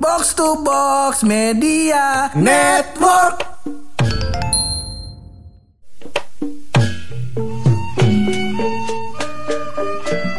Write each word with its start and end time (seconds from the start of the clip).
Box 0.00 0.34
to 0.34 0.62
Box 0.62 1.22
Media 1.22 2.30
Network. 2.34 3.42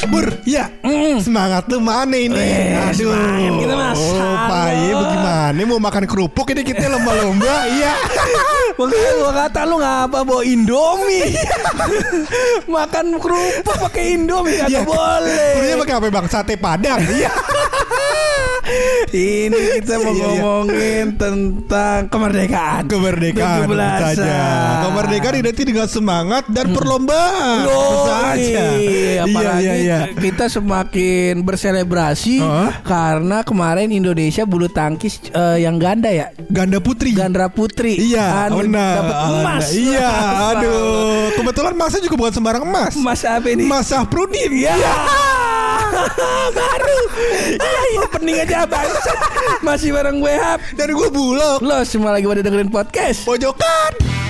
Bur, 0.10 0.26
ya 0.42 0.66
semangat 1.22 1.70
lu 1.70 1.78
mana 1.78 2.18
ini? 2.18 2.34
Eh, 2.34 2.90
semangat 2.98 3.54
kita 3.62 3.74
mah 3.78 3.92
Oh, 3.94 4.36
paye 4.50 4.90
bagaimana? 4.90 5.62
Mau 5.70 5.78
makan 5.78 6.04
kerupuk 6.10 6.50
ini 6.50 6.66
kita 6.66 6.90
lomba-lomba, 6.90 7.54
iya. 7.78 7.94
Makanya 8.74 9.12
gua 9.22 9.32
kata 9.38 9.62
lu 9.70 9.76
ngapa 9.78 10.20
bawa 10.24 10.42
Indomie 10.42 11.36
Makan 12.74 13.20
kerupuk 13.20 13.76
pakai 13.78 14.18
Indomie 14.18 14.56
Kagak 14.58 14.72
Iya. 14.72 14.82
boleh 14.82 15.50
Kurunya 15.54 15.76
pakai 15.78 15.94
apa 15.94 16.08
bang? 16.10 16.26
Sate 16.26 16.54
padang, 16.58 17.00
iya. 17.14 17.30
Ini 19.10 19.58
kita 19.80 19.96
mau 19.98 20.10
Iya, 20.10 20.14
iya. 20.14 20.26
ngomongin 20.38 21.06
tentang 21.16 22.00
kemerdekaan 22.08 22.84
Kemerdekaan 22.86 23.58
tentu 23.64 23.74
17-an. 23.74 24.02
saja. 24.14 24.38
Kemerdekaan 24.84 25.36
identik 25.36 25.66
dengan 25.66 25.88
semangat 25.88 26.44
dan 26.48 26.66
perlombaan. 26.70 27.58
Loh, 27.64 28.06
saja. 28.06 28.64
iya, 28.76 29.24
apalagi 29.24 29.64
iya, 29.64 29.74
iya. 29.76 30.00
kita 30.12 30.46
semakin 30.46 31.42
berselebrasi 31.42 32.42
karena 32.82 33.42
kemarin 33.42 33.90
Indonesia 33.90 34.44
bulu 34.44 34.68
tangkis 34.68 35.20
eh, 35.28 35.58
yang 35.60 35.78
ganda 35.78 36.10
ya, 36.10 36.30
Ganda 36.48 36.78
putri. 36.78 37.12
ganda 37.12 37.48
putri, 37.48 37.98
Iya, 37.98 38.48
Anu, 38.48 38.62
dapat 38.66 39.18
emas. 39.34 39.66
Iya, 39.72 40.10
aduh. 40.54 41.34
Kebetulan 41.34 41.74
masnya 41.74 42.02
juga 42.02 42.16
bukan 42.18 42.34
sembarang 42.34 42.64
emas. 42.64 42.94
Emas 42.94 43.22
apa 43.24 43.48
ini? 43.48 43.64
Mas 43.64 43.88
Safrudin. 43.88 44.52
Ya. 44.56 44.76
Baru. 46.58 47.00
Iya, 47.60 47.82
iya, 47.96 48.04
pening 48.12 48.38
aja 48.44 48.64
bang. 48.66 48.90
Masih 49.66 49.92
bareng 49.92 50.24
gue 50.24 50.34
Hap. 50.34 50.60
Dan 50.76 50.96
gue 50.96 51.10
bulog. 51.12 51.60
Lo 51.60 51.84
semua 51.84 52.16
lagi 52.16 52.26
pada 52.26 52.42
dengerin 52.46 52.72
podcast. 52.72 53.28
Pojokan. 53.28 54.29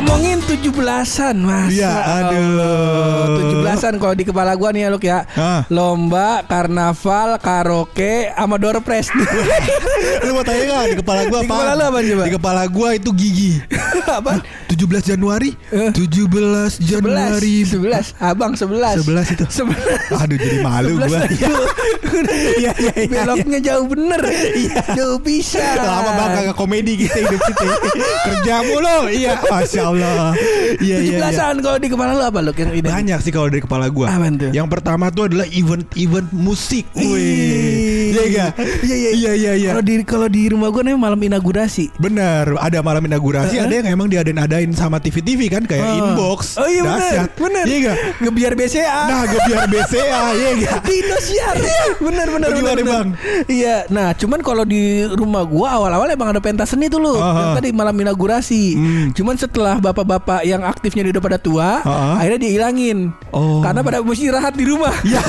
Ngomongin 0.00 0.40
17-an 0.40 1.36
Mas 1.38 1.76
Iya, 1.76 1.92
aduh. 1.92 3.36
17-an 3.60 4.00
kalau 4.00 4.16
di 4.16 4.24
kepala 4.24 4.56
gua 4.56 4.72
nih 4.72 4.82
ya 4.82 4.88
Luk 4.88 5.04
ya 5.04 5.28
Ah. 5.36 5.60
Lomba, 5.68 6.40
karnaval, 6.48 7.36
karaoke, 7.36 8.32
sama 8.32 8.56
door 8.56 8.80
press 8.80 9.12
Lu 10.24 10.32
mau 10.32 10.40
tanya 10.40 10.64
gak 10.64 10.84
di 10.88 10.96
kepala 10.96 11.28
gua 11.28 11.38
Di 11.38 11.44
apa? 11.44 11.52
kepala 11.52 11.70
lu 11.74 11.84
apaan 11.84 12.04
coba? 12.06 12.22
Di 12.24 12.32
kepala 12.32 12.62
gua 12.66 12.88
itu 12.96 13.10
gigi. 13.12 13.52
Apa? 14.10 14.40
17 14.66 14.80
Januari. 15.06 15.52
Eh. 15.68 15.92
17 15.92 16.80
Januari. 16.80 17.56
11 17.62 18.16
Abang 18.18 18.56
11 18.56 19.04
11 19.04 19.34
itu. 19.36 19.44
11 19.68 20.16
Aduh 20.16 20.36
jadi 20.40 20.58
malu 20.64 20.96
11 20.96 21.04
gua. 21.04 21.20
itu. 21.28 21.52
Iya, 22.60 22.74
iya, 22.76 22.92
iya, 23.06 23.22
Beloknya 23.22 23.58
jauh 23.62 23.86
bener 23.86 24.20
Jauh 24.92 25.16
bisa 25.22 25.62
Lama 25.78 26.10
banget 26.18 26.52
komedi 26.52 26.98
kita 26.98 27.16
hidup 27.16 27.40
kita. 27.40 27.64
Kerja 28.26 28.54
mulu. 28.66 28.98
Iya, 29.08 29.32
Masya 29.40 29.82
Allah. 29.92 30.32
Iya, 30.70 30.96
iya, 30.96 31.18
iya. 31.18 31.34
17-an 31.34 31.56
kalau 31.60 31.76
di 31.76 31.88
kepala 31.90 32.14
lu 32.14 32.22
apa 32.22 32.38
Luk 32.40 32.54
yang? 32.54 32.70
Banyak 32.72 33.18
sih 33.20 33.34
kalau 33.34 33.50
dari 33.50 33.58
kepala 33.58 33.90
gua. 33.90 34.06
Apaan 34.06 34.38
tuh? 34.38 34.50
Yang 34.50 34.70
pertama 34.70 35.10
tuh 35.10 35.26
adalah 35.26 35.42
event-event 35.44 36.30
musik. 36.30 36.86
Ih. 36.94 37.10
Wih. 37.10 38.08
Iya 38.10 38.22
enggak? 38.24 38.50
Iya, 38.80 38.94
iya. 38.96 39.10
Iya, 39.10 39.32
iya, 39.34 39.52
iya. 39.56 39.70
Kalau 39.70 39.82
di 39.82 39.94
kalau 40.04 40.28
di 40.28 40.46
rumah 40.46 40.68
gua 40.68 40.82
namanya 40.82 41.02
malam 41.02 41.20
inaugurasi 41.20 41.90
Benar, 41.96 42.54
ada 42.56 42.78
malam 42.80 43.02
inaugurasi, 43.02 43.56
Heeh. 43.56 43.66
ada 43.66 43.74
yang 43.76 43.88
emang 43.90 44.06
diadain-adain 44.06 44.70
sama 44.72 44.98
TV-TV 44.98 45.50
kan 45.50 45.62
kayak 45.64 45.82
Oh. 45.82 45.98
inbox. 46.00 46.54
Oh 46.54 46.64
iya 46.64 46.82
bener 46.82 46.98
Dahsyat. 47.00 47.28
Bener 47.36 47.64
Iya 47.64 47.76
enggak? 47.76 47.96
Ngebiar 48.20 48.52
BCA 48.54 49.00
Nah, 49.02 49.22
gue 49.26 49.40
biar 49.42 49.64
BCA, 49.66 50.20
iya 50.38 50.48
enggak? 50.52 50.78
di 50.82 50.94
Indosiar 51.00 51.56
bener 51.98 52.26
bener 52.28 52.48
Gimana, 52.52 52.76
bener. 52.76 52.86
Bang? 52.86 53.08
iya 53.46 53.76
nah 53.88 54.12
cuman 54.12 54.40
kalau 54.40 54.62
di 54.62 54.80
rumah 55.08 55.42
gua 55.42 55.74
awal-awal 55.74 56.06
emang 56.06 56.30
ada 56.30 56.38
pentas 56.38 56.68
seni 56.68 56.86
tuh 56.86 57.00
lu 57.00 57.14
Aha. 57.14 57.34
yang 57.34 57.52
tadi 57.56 57.68
malam 57.72 57.96
inaugurasi 57.96 58.62
Hmm. 58.72 59.06
cuman 59.10 59.34
setelah 59.34 59.79
bapak-bapak 59.82 60.44
yang 60.44 60.62
aktifnya 60.62 61.02
udah 61.08 61.22
pada 61.22 61.38
tua 61.40 61.80
Aha. 61.82 62.20
akhirnya 62.20 62.40
dihilangin 62.46 63.10
Oh. 63.30 63.58
karena 63.60 63.80
pada 63.80 63.98
mesti 64.00 64.26
istirahat 64.26 64.54
di 64.54 64.64
rumah 64.64 64.92
Ya. 65.02 65.22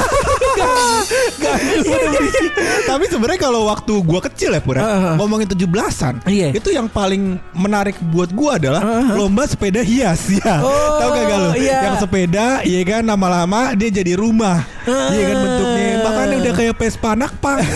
Tapi 2.83 3.05
sebenarnya 3.07 3.39
kalau 3.39 3.67
waktu 3.67 3.93
gua 4.03 4.19
kecil 4.21 4.51
ya 4.51 4.61
Pura, 4.61 4.81
Heeh. 4.81 5.13
ngomongin 5.17 5.47
17-an, 5.47 6.21
Iya. 6.27 6.51
itu 6.53 6.69
yang 6.69 6.85
paling 6.85 7.39
menarik 7.53 7.95
buat 8.11 8.29
gua 8.31 8.59
adalah 8.59 8.81
Heeh. 8.81 9.15
lomba 9.15 9.47
sepeda 9.47 9.81
hias 9.81 10.27
ya. 10.29 10.59
Oh, 10.61 10.99
Tahu 10.99 11.09
gak 11.15 11.39
lu? 11.39 11.49
iya. 11.57 11.77
Yang 11.87 11.97
sepeda, 12.03 12.45
iya 12.61 12.81
kan 12.83 13.03
lama-lama 13.03 13.73
dia 13.73 13.89
jadi 13.89 14.13
rumah. 14.13 14.63
Iya 14.85 15.23
kan 15.23 15.37
bentuknya. 15.39 15.90
Bahkan 16.01 16.25
udah 16.35 16.53
kayak 16.53 16.73
Vespa 16.75 17.11
Nakpang. 17.13 17.59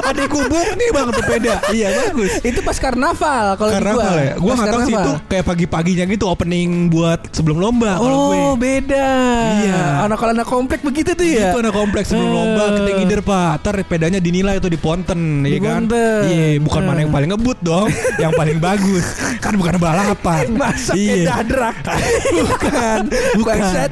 Ada 0.00 0.24
kubuk 0.26 0.50
nih 0.74 0.90
Bang 0.90 1.08
sepeda. 1.10 1.54
Iya 1.70 1.88
bagus. 1.96 2.32
itu 2.40 2.60
pas 2.60 2.74
karnaval 2.76 3.54
kalau 3.54 3.70
di 3.70 3.76
gua 3.76 3.84
Karnaval 3.94 4.14
ya? 4.18 4.32
Gue 4.34 4.48
Pas 4.48 4.58
gak 4.58 4.66
tau 4.66 4.80
sih 4.80 4.90
karnaval. 4.90 5.04
itu 5.06 5.28
kayak 5.28 5.44
pagi-paginya 5.46 6.04
gitu 6.08 6.24
opening 6.26 6.70
buat 6.88 7.20
sebelum 7.30 7.56
lomba 7.58 7.94
kalau 7.94 8.16
gue 8.26 8.36
Oh 8.40 8.54
beda 8.54 9.10
Iya. 9.60 9.82
Anak-anak 10.04 10.44
komplek 10.44 10.80
begitu 10.80 11.12
tuh 11.12 11.22
ya 11.22 11.52
Itu 11.52 11.60
anak 11.60 11.72
kompleks 11.72 12.08
sebelum 12.08 12.26
Eh. 12.26 12.34
lomba 12.34 12.64
kita 12.74 12.90
ngider 12.92 13.20
pak 13.22 13.52
Ntar 13.60 13.74
pedanya 13.84 14.18
dinilai 14.18 14.58
tuh 14.58 14.66
di 14.66 14.78
ponten 14.78 15.20
Di 15.40 15.48
Iya 15.48 15.58
kan 15.60 15.82
ponten. 15.84 16.20
Iya 16.26 16.46
bukan 16.58 16.80
Eh. 16.80 16.86
mana 16.86 16.98
yang 17.00 17.12
paling 17.12 17.28
ngebut 17.30 17.58
dong 17.60 17.86
Yang 18.22 18.32
paling 18.34 18.58
bagus 18.58 19.04
Kan 19.38 19.52
bukan 19.54 19.74
balapan 19.76 20.44
Masa 20.52 20.92
Iya 20.92 21.14
dadrak 21.28 21.76
Bukan 22.34 23.00
Bukan. 23.38 23.54
Bangsat 23.54 23.90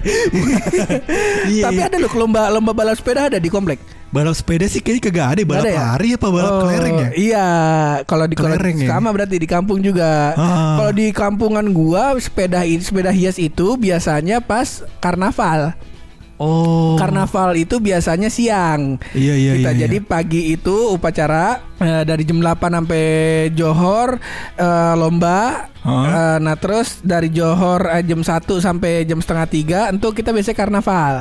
Iya, 1.46 1.62
Tapi 1.62 1.78
iya. 1.78 1.86
ada 1.86 1.96
loh 1.96 2.10
lomba 2.12 2.48
lomba 2.48 2.72
balap 2.72 2.96
sepeda 2.96 3.28
ada 3.28 3.38
di 3.38 3.45
komplek. 3.48 3.78
Balap 4.06 4.38
sepeda 4.38 4.64
sih 4.70 4.78
kayaknya 4.78 5.02
kagak 5.10 5.26
ada 5.34 5.40
Balap 5.42 5.62
Nggak 5.66 5.66
ada 5.66 5.74
ya? 5.74 5.86
lari 5.98 6.08
apa 6.14 6.26
balap 6.30 6.52
Oh, 6.54 6.60
kelereng 6.62 6.94
ya 6.94 7.08
Iya, 7.18 7.48
kalau 8.06 8.24
di 8.30 8.34
Kelereng 8.38 8.76
ya? 8.78 8.88
sama 8.94 9.08
berarti 9.10 9.36
di 9.36 9.48
kampung 9.50 9.78
juga. 9.82 10.30
Ah. 10.38 10.78
Kalau 10.78 10.92
di 10.94 11.06
kampungan 11.10 11.66
gua 11.74 12.14
sepeda 12.16 12.62
sepeda 12.80 13.10
hias 13.10 13.36
itu 13.36 13.74
biasanya 13.74 14.38
pas 14.38 14.86
karnaval. 15.02 15.74
Oh 16.36 17.00
Karnaval 17.00 17.56
itu 17.56 17.80
biasanya 17.80 18.28
siang. 18.28 19.00
Iya 19.16 19.34
iya 19.34 19.52
Kita 19.56 19.70
iya 19.72 19.80
jadi 19.88 19.98
iya. 19.98 20.04
pagi 20.04 20.52
itu 20.52 20.92
upacara 20.92 21.64
eh, 21.80 22.04
dari 22.04 22.28
jam 22.28 22.44
8 22.44 22.60
sampai 22.76 23.04
Johor 23.56 24.20
eh, 24.54 24.94
lomba. 24.94 25.72
Hah? 25.80 26.04
Eh, 26.04 26.38
nah 26.44 26.56
terus 26.60 27.00
dari 27.00 27.32
Johor 27.32 27.88
eh, 27.88 28.04
jam 28.04 28.20
1 28.20 28.28
sampai 28.60 29.08
jam 29.08 29.16
setengah 29.18 29.46
tiga 29.48 29.80
untuk 29.88 30.12
kita 30.12 30.30
biasanya 30.30 30.56
karnaval. 30.60 31.14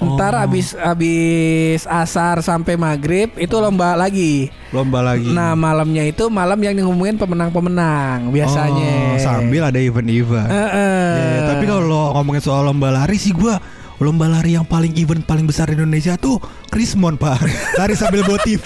Ntar 0.00 0.32
Oh. 0.32 0.44
abis 0.48 0.72
abis 0.74 1.84
asar 1.84 2.40
sampai 2.40 2.80
maghrib 2.80 3.28
itu 3.36 3.52
lomba 3.60 3.92
lagi. 3.94 4.48
Lomba 4.72 5.02
lagi 5.04 5.28
Nah 5.28 5.52
malamnya 5.52 6.06
itu 6.06 6.30
malam 6.32 6.56
yang 6.62 6.78
ngomongin 6.86 7.20
pemenang-pemenang 7.20 8.32
biasanya. 8.32 9.14
Oh, 9.14 9.20
Sambil 9.20 9.66
ada 9.66 9.76
event-event 9.76 10.48
Heeh. 10.48 11.12
Ya, 11.12 11.24
ya, 11.26 11.40
tapi 11.52 11.64
kalau 11.68 12.16
ngomongin 12.16 12.40
soal 12.40 12.64
lomba 12.64 12.88
lari 12.88 13.20
sih 13.20 13.36
gua 13.36 13.60
Lomba 14.00 14.32
lari 14.32 14.56
yang 14.56 14.64
paling 14.64 14.96
event 14.96 15.20
paling 15.28 15.44
besar 15.44 15.68
di 15.68 15.76
Indonesia 15.76 16.16
tuh 16.16 16.40
Krismon 16.70 17.18
pak. 17.18 17.42
Lari 17.74 17.94
sambil 17.94 18.22
bawa 18.22 18.38
TV 18.40 18.62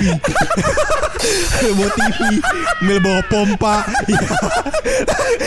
Sambil 1.57 1.73
bawa 1.75 1.91
TV 1.91 2.21
Sambil 2.77 2.99
bawa 3.01 3.21
pompa. 3.27 3.75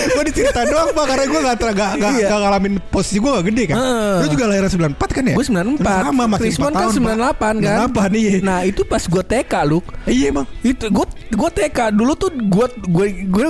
Gue 0.07 0.23
diceritain 0.25 0.65
doang 0.65 0.89
pak 0.89 1.05
Karena 1.05 1.25
gue 1.27 1.39
gak, 1.39 1.55
gak, 1.61 1.91
gak, 2.01 2.11
Iya. 2.17 2.27
gak 2.27 2.39
ngalamin 2.41 2.73
posisi 2.89 3.17
gue 3.17 3.29
gak 3.29 3.45
gede 3.45 3.63
kan? 3.69 3.75
Heeh. 3.77 4.15
Lu 4.19 4.27
juga 4.27 4.43
lahiran 4.49 4.69
94 4.73 4.97
kan 5.13 5.23
ya? 5.23 5.35
Gue 5.37 5.45
94 5.45 5.85
Sama 5.85 6.37
Krismon 6.37 6.71
4 6.71 6.73
kan 6.73 6.81
tahun 6.81 6.93
98 6.97 7.61
kan? 7.61 7.77
98 7.93 8.17
iya. 8.17 8.31
Nah 8.41 8.59
itu 8.65 8.81
pas 8.83 9.03
gue 9.05 9.23
TK 9.23 9.53
lu 9.63 9.79
Iya 10.09 10.25
emang. 10.33 10.45
Itu 10.65 10.85
gue 10.89 11.05
gue 11.27 11.49
TK 11.51 11.91
dulu 11.91 12.15
tuh 12.15 12.31
gue 12.31 12.67
gue 12.87 13.05
gue 13.27 13.47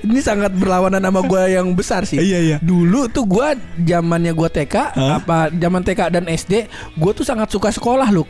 ini 0.00 0.20
sangat 0.20 0.48
berlawanan 0.56 0.98
sama 0.98 1.20
gue 1.22 1.42
yang 1.52 1.68
besar 1.76 2.08
sih. 2.08 2.16
Iya, 2.16 2.38
iya. 2.40 2.56
dulu 2.64 3.04
tuh 3.06 3.28
gue 3.28 3.48
zamannya 3.84 4.32
gue 4.32 4.48
TK 4.48 4.74
Hah? 4.96 5.20
apa 5.20 5.52
zaman 5.52 5.84
TK 5.84 6.00
dan 6.10 6.24
SD 6.26 6.66
gue 6.96 7.12
tuh 7.12 7.22
sangat 7.22 7.52
suka 7.52 7.68
sekolah 7.68 7.99
lu 8.08 8.24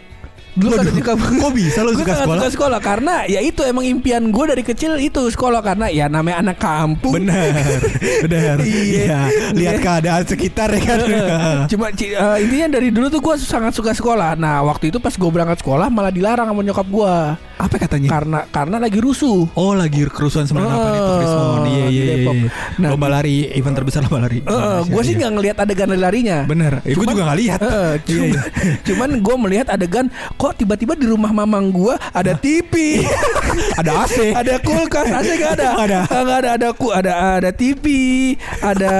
dulu 0.52 0.70
Waduh, 0.72 0.90
kan 0.90 1.02
kampung 1.06 1.36
kok 1.42 1.52
bisa 1.52 1.78
Gua 1.80 1.94
suka 1.94 2.14
sekolah? 2.16 2.36
suka 2.36 2.48
sekolah 2.50 2.80
karena 2.80 3.14
ya 3.24 3.40
itu 3.40 3.62
emang 3.62 3.84
impian 3.84 4.22
gue 4.26 4.44
dari 4.46 4.62
kecil 4.62 4.96
itu 4.96 5.22
sekolah 5.26 5.60
karena 5.60 5.86
ya 5.86 6.06
namanya 6.06 6.42
anak 6.42 6.56
kampung 6.56 7.12
Bener 7.12 7.54
Bener 8.24 8.56
Iya. 8.60 8.90
Iya 9.00 9.20
Lihat 9.52 9.76
keadaan 9.78 10.22
sekitar 10.24 10.68
ya 10.70 10.80
kan 10.80 10.98
Cuma 11.66 11.90
eh, 11.90 12.36
intinya 12.40 12.66
dari 12.72 12.88
dulu 12.88 13.06
tuh 13.08 13.20
gue 13.20 13.34
sangat 13.36 13.72
suka 13.72 13.92
sekolah. 13.92 14.34
Nah 14.34 14.62
waktu 14.62 14.88
itu 14.88 14.98
pas 14.98 15.12
gue 15.12 15.26
berangkat 15.28 15.60
sekolah 15.60 15.86
malah 15.86 16.10
dilarang 16.10 16.46
sama 16.46 16.60
nyokap 16.60 16.86
gue. 16.86 17.14
Apa 17.60 17.76
katanya? 17.76 18.08
karena 18.08 18.38
karena 18.48 18.76
lagi 18.78 18.96
rusuh. 18.98 19.44
Oh 19.52 19.72
lagi 19.72 20.00
kerusuhan 20.06 20.48
98 20.48 20.56
itu 20.56 20.72
Oh, 20.80 21.14
Krismon 21.14 21.60
Iya 21.62 21.84
iya 21.86 22.02
iya 22.02 22.14
iya. 22.16 22.48
Nah, 22.78 22.88
Lomba 22.90 23.08
lari 23.10 23.52
Event 23.52 23.76
terbesar 23.76 24.00
lomba 24.00 24.24
lari 24.24 24.40
gue 24.82 25.02
sih 25.02 25.14
nggak 25.14 25.30
ngelihat 25.30 25.56
adegan 25.58 25.88
lari-larinya. 25.88 26.38
Bener 26.44 26.72
Eh, 26.80 26.92
Gue 26.92 27.04
Cuman- 27.04 27.12
juga 27.12 27.22
gak 27.26 27.38
lihat 27.38 27.60
Iya, 27.60 27.84
cuman, 28.00 28.26
iya. 28.26 28.40
cuman 28.80 29.10
gue 29.20 29.36
melihat 29.44 29.66
adegan 29.68 30.06
kok 30.40 30.56
tiba-tiba 30.56 30.96
di 30.96 31.04
rumah 31.04 31.28
mamang 31.30 31.68
gue 31.68 31.92
ada 32.10 32.32
TV, 32.32 33.04
Ada 33.80 34.06
AC 34.06 34.16
ada 34.32 34.56
kulkas, 34.58 35.04
AC 35.10 35.36
gak 35.36 35.52
ada, 35.58 35.68
Nggak 35.74 35.84
ada. 35.84 36.00
Nggak 36.06 36.38
ada, 36.38 36.50
ada 36.50 36.68
ku, 36.72 36.88
ada 36.88 37.12
ada 37.36 37.50
TV, 37.52 37.84
ada 38.58 38.94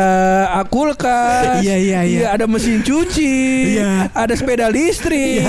kulkas, 0.66 1.62
Iya, 1.62 1.76
iya, 1.76 2.00
iya. 2.02 2.26
ada 2.28 2.44
mesin 2.44 2.80
cuci, 2.80 3.32
Iya. 3.72 4.12
ada 4.12 4.32
sepeda 4.34 4.68
listrik, 4.68 5.40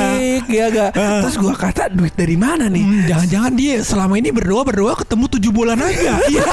ya 0.47 0.65
gak. 0.69 0.91
Terus 0.95 1.35
gue 1.35 1.53
kata 1.53 1.91
duit 1.91 2.13
dari 2.13 2.35
mana 2.35 2.67
nih? 2.67 2.83
Hmm, 2.83 3.03
Jangan-jangan 3.07 3.51
dia 3.53 3.75
selama 3.81 4.15
ini 4.15 4.31
berdoa 4.31 4.63
berdoa 4.63 4.93
ketemu 4.95 5.25
tujuh 5.29 5.51
bulan 5.51 5.75
aja 5.77 6.15
Iya 6.31 6.45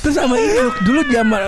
Terus 0.00 0.14
sama 0.14 0.36
ini 0.36 0.52
dulu 0.82 1.00
zaman 1.06 1.40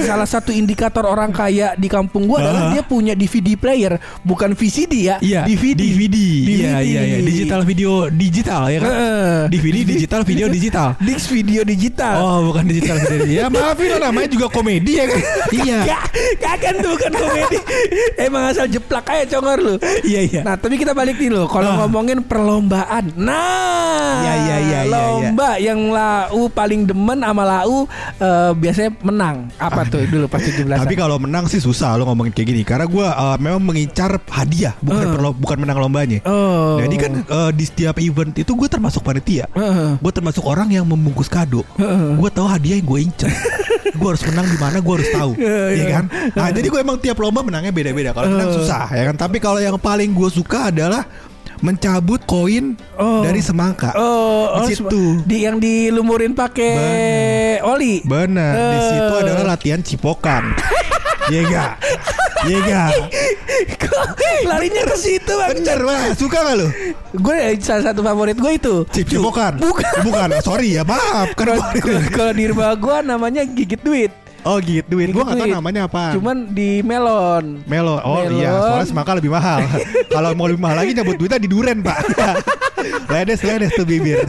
salah 0.00 0.26
satu 0.26 0.50
indikator 0.50 1.04
orang 1.04 1.30
kaya 1.30 1.72
di 1.74 1.86
kampung 1.86 2.26
gua 2.26 2.42
adalah 2.42 2.62
Ah. 2.64 2.70
dia 2.70 2.82
punya 2.82 3.12
DVD 3.12 3.54
player, 3.54 3.94
bukan 4.22 4.56
VCD 4.56 4.94
ya, 5.04 5.16
Iya 5.20 5.44
DVD. 5.44 5.83
DVD 5.86 6.16
Iya 6.44 6.74
iya 6.80 7.00
iya 7.04 7.18
Digital 7.20 7.60
video 7.62 7.90
digital 8.08 8.62
ya 8.66 8.78
kan 8.78 8.90
Heeh. 8.90 9.36
DVD 9.48 9.76
digital 9.86 10.20
video 10.22 10.46
digital 10.48 10.88
Dix 11.06 11.28
video 11.28 11.60
digital. 11.62 12.14
Oh 12.16 12.38
bukan 12.46 12.64
digital 12.64 12.96
video 12.98 13.24
Ya 13.38 13.46
maafin 13.46 13.88
lo 13.90 13.98
namanya 14.00 14.28
juga 14.28 14.46
komedi 14.48 14.96
ya 14.96 15.04
kan 15.04 15.20
Iya 15.58 15.78
Gak, 15.84 16.02
kagak 16.38 16.72
tuh 16.78 16.90
bukan 16.92 17.12
komedi. 17.12 17.56
Emang 18.16 18.42
asal 18.46 18.66
jeplak 18.66 19.04
aja 19.06 19.24
congor 19.30 19.58
lu. 19.58 19.74
Iya 20.02 20.20
iya 20.22 20.40
Nah, 20.42 20.54
tapi 20.54 20.76
kita 20.76 20.92
balik 20.92 21.16
nih 21.16 21.30
loh. 21.30 21.46
Kalau 21.46 21.66
Ah. 21.66 21.76
ngomongin 21.80 22.20
perlombaan. 22.20 23.12
Nah, 23.14 24.20
Iya, 24.20 24.34
iya, 24.36 24.56
iya, 24.60 24.80
iya, 24.80 24.80
lomba 24.86 25.50
yang 25.58 25.88
lau 25.88 26.46
paling 26.48 26.84
demen 26.84 27.18
sama 27.18 27.42
lau 27.42 27.84
eh, 28.16 28.50
biasanya 28.54 28.90
menang. 29.00 29.36
Apa 29.56 29.84
tuh 29.84 30.04
dulu 30.04 30.26
pas 30.26 30.38
17 30.38 30.64
Tapi 30.66 30.94
kalau 30.94 31.16
menang 31.16 31.44
sih 31.44 31.58
susah 31.58 31.94
lo 31.94 32.04
ngomongin 32.04 32.30
kayak 32.30 32.48
gini 32.48 32.62
Karena 32.62 32.86
gue 32.86 33.06
memang 33.38 33.62
mengincar 33.64 34.16
hadiah 34.24 34.74
Bukan 34.78 35.02
Eh. 35.02 35.10
perlo- 35.10 35.34
bukan 35.34 35.56
menang 35.58 35.73
lombanya 35.76 36.18
Oh. 36.22 36.76
Jadi 36.76 36.94
kan 36.96 37.12
eh, 37.20 37.50
di 37.50 37.64
setiap 37.64 37.96
event 37.98 38.32
itu 38.32 38.50
gue 38.50 38.66
termasuk 38.66 39.00
panitia 39.00 39.46
Heeh. 39.50 39.96
Gue 39.96 40.10
termasuk 40.10 40.42
orang 40.42 40.68
yang 40.68 40.84
membungkus 40.84 41.26
kado 41.26 41.62
Gue 42.14 42.28
tahu 42.28 42.46
hadiah 42.46 42.76
yang 42.76 42.84
gue 42.84 43.00
incar 43.02 43.30
Gue 43.94 44.08
harus 44.08 44.24
menang 44.24 44.44
di 44.44 44.56
mana 44.56 44.78
gue 44.78 44.94
harus 44.94 45.10
tahu 45.10 45.32
Iya, 45.34 45.46
Iya 45.46 45.70
iya. 45.76 45.86
kan 45.92 46.04
Nah 46.32 46.46
jadi 46.50 46.66
gue 46.66 46.80
emang 46.80 46.98
tiap 46.98 47.16
lomba 47.16 47.40
menangnya 47.40 47.70
beda-beda 47.70 48.10
Kalau 48.10 48.28
menang 48.28 48.50
Eh. 48.50 48.54
susah 48.56 48.84
ya 48.88 49.04
kan 49.06 49.16
Tapi 49.16 49.36
kalau 49.38 49.58
yang 49.58 49.76
paling 49.76 50.10
gue 50.10 50.28
suka 50.28 50.68
adalah 50.68 51.06
Mencabut 51.56 52.20
koin 52.22 52.74
Oh. 52.94 53.22
dari 53.22 53.38
semangka 53.38 53.94
Oh, 53.94 54.50
oh, 54.52 54.66
Di 54.66 54.74
situ. 54.74 55.22
di 55.22 55.42
yang 55.42 55.56
dilumurin 55.56 56.34
pakai 56.34 56.74
oli. 57.62 58.02
Bener 58.02 58.52
Di 58.52 58.76
Eh. 58.76 58.84
situ 58.84 59.14
adalah 59.16 59.44
latihan 59.48 59.80
cipokan 59.80 60.52
Iya 61.32 61.40
gak 61.46 61.70
Iya 62.44 62.58
gak 62.60 62.90
Kok 63.66 64.06
larinya 64.44 64.82
ke 64.84 64.96
situ 64.96 65.32
bang? 65.32 65.50
Bener 65.54 65.78
wah 65.82 66.04
Suka 66.12 66.38
gak 66.40 66.56
lu 66.56 66.68
Gue 67.14 67.36
salah 67.58 67.84
satu 67.86 68.00
favorit 68.00 68.34
gue 68.34 68.52
itu. 68.54 68.74
Cip 68.90 69.06
cipokan 69.08 69.56
Bukan. 69.56 69.94
Bukan 70.02 70.28
Sorry 70.40 70.74
ya 70.74 70.82
maaf 70.82 71.32
Kan 71.32 71.56
Kalau- 71.56 71.64
Kalau 72.10 72.32
di 72.32 72.44
rumah 72.46 72.74
gue 72.74 72.96
namanya 73.02 73.42
gigit 73.42 73.80
duit. 73.80 74.12
Oh 74.44 74.60
gitu 74.60 74.84
duit 74.90 75.08
Gue 75.08 75.24
gak 75.24 75.34
tau 75.34 75.48
namanya 75.48 75.88
apa 75.88 76.12
Cuman 76.12 76.52
di 76.52 76.84
melon. 76.84 77.64
Melo, 77.64 77.96
oh 77.98 78.20
Melon. 78.22 78.36
iya, 78.36 78.52
soalnya 78.52 78.86
semangka 78.86 79.12
lebih 79.16 79.32
mahal. 79.32 79.64
Kalau 80.14 80.30
mau 80.32 80.44
lebih 80.44 80.60
mahal 80.60 80.76
lagi 80.78 80.92
nyabut 80.92 81.16
duitnya 81.16 81.40
di 81.40 81.48
duren 81.48 81.80
pak. 81.80 81.96
ledes 83.12 83.40
ledes 83.40 83.72
tuh 83.72 83.88
bibir. 83.88 84.20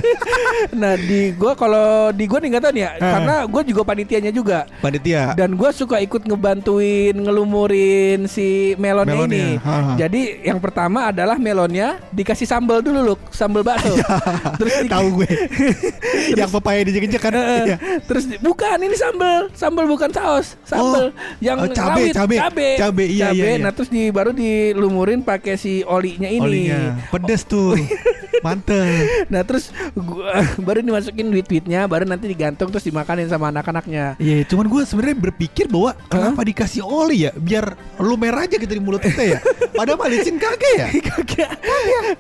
Nah 0.72 0.94
di 0.96 1.32
gue 1.32 1.52
kalau 1.54 1.86
di 2.10 2.26
gue 2.26 2.38
nih 2.38 2.50
nggak 2.50 2.64
tahu 2.64 2.74
nih 2.74 2.82
ya, 2.82 2.92
Eh. 2.94 3.02
karena 3.04 3.36
gue 3.44 3.62
juga 3.66 3.82
panitianya 3.84 4.32
juga. 4.32 4.60
Panitia. 4.80 5.34
Dan 5.34 5.54
gue 5.54 5.70
suka 5.72 5.98
ikut 5.98 6.24
ngebantuin 6.24 7.16
ngelumurin 7.16 8.26
si 8.26 8.48
melonnya 8.76 9.16
Melonnya, 9.16 9.38
ini. 9.38 9.46
ha, 9.58 9.76
ha. 9.76 9.94
Jadi 9.96 10.22
yang 10.42 10.58
pertama 10.58 11.10
adalah 11.10 11.36
melonnya 11.36 12.02
dikasih 12.10 12.46
sambal 12.46 12.80
dulu 12.80 13.00
loh, 13.04 13.18
sambal 13.30 13.62
bakso. 13.62 13.94
Terus 14.60 14.74
di- 14.82 14.90
Tahu 14.90 15.08
gue. 15.16 15.30
Yang 16.40 16.50
pepaya 16.52 16.82
dijek-jek 16.82 17.22
kan. 17.22 17.34
Eh, 17.34 17.44
Iya. 17.66 17.78
Terus 18.02 18.24
bukan 18.38 18.78
ini 18.78 18.94
sambal, 18.94 19.50
sambal 19.52 19.86
bukan 19.86 20.10
saus, 20.10 20.56
sambal 20.64 21.08
Oh, 21.08 21.08
yang 21.40 21.58
oh, 21.58 21.70
cabe, 21.70 22.10
rawit, 22.10 22.14
cabe, 22.14 22.36
cabe, 22.38 22.68
cabe, 22.78 23.04
iya, 23.06 23.30
iya, 23.30 23.46
iya. 23.52 23.58
Nah 23.58 23.72
terus 23.72 23.88
di 23.88 24.08
baru 24.08 24.32
dilumurin 24.32 25.22
pakai 25.22 25.56
si 25.56 25.82
olinya 25.82 26.26
ini. 26.26 26.40
Olinya. 26.40 26.80
Pedes 27.10 27.44
tuh. 27.44 27.74
Mantep. 28.46 29.26
Nah 29.28 29.42
terus 29.42 29.74
gua 29.92 30.38
baru 30.68 30.80
dimasukin 30.80 31.28
duit-duitnya, 31.28 31.86
baru 31.86 32.06
nanti 32.06 32.26
digantung 32.26 32.70
terus 32.70 32.86
dimakanin 32.86 33.26
sama 33.26 33.50
anak-anaknya. 33.50 34.16
Iya, 34.18 34.46
cuman 34.46 34.66
gue 34.66 34.82
sebenarnya 34.86 35.18
berpikir 35.20 35.66
bahwa 35.66 35.98
kenapa 36.06 36.42
dikasih 36.42 36.86
oli 36.86 37.26
ya, 37.26 37.32
biar 37.34 37.74
lumer 37.98 38.38
aja 38.38 38.56
gitu 38.56 38.70
di 38.70 38.80
mulut 38.80 39.02
kita 39.02 39.24
ya. 39.26 39.40
Padahal 39.74 39.98
mah 39.98 40.08
licin 40.08 40.38
kagak 40.38 40.74
ya. 40.78 40.88
kagak, 41.10 41.52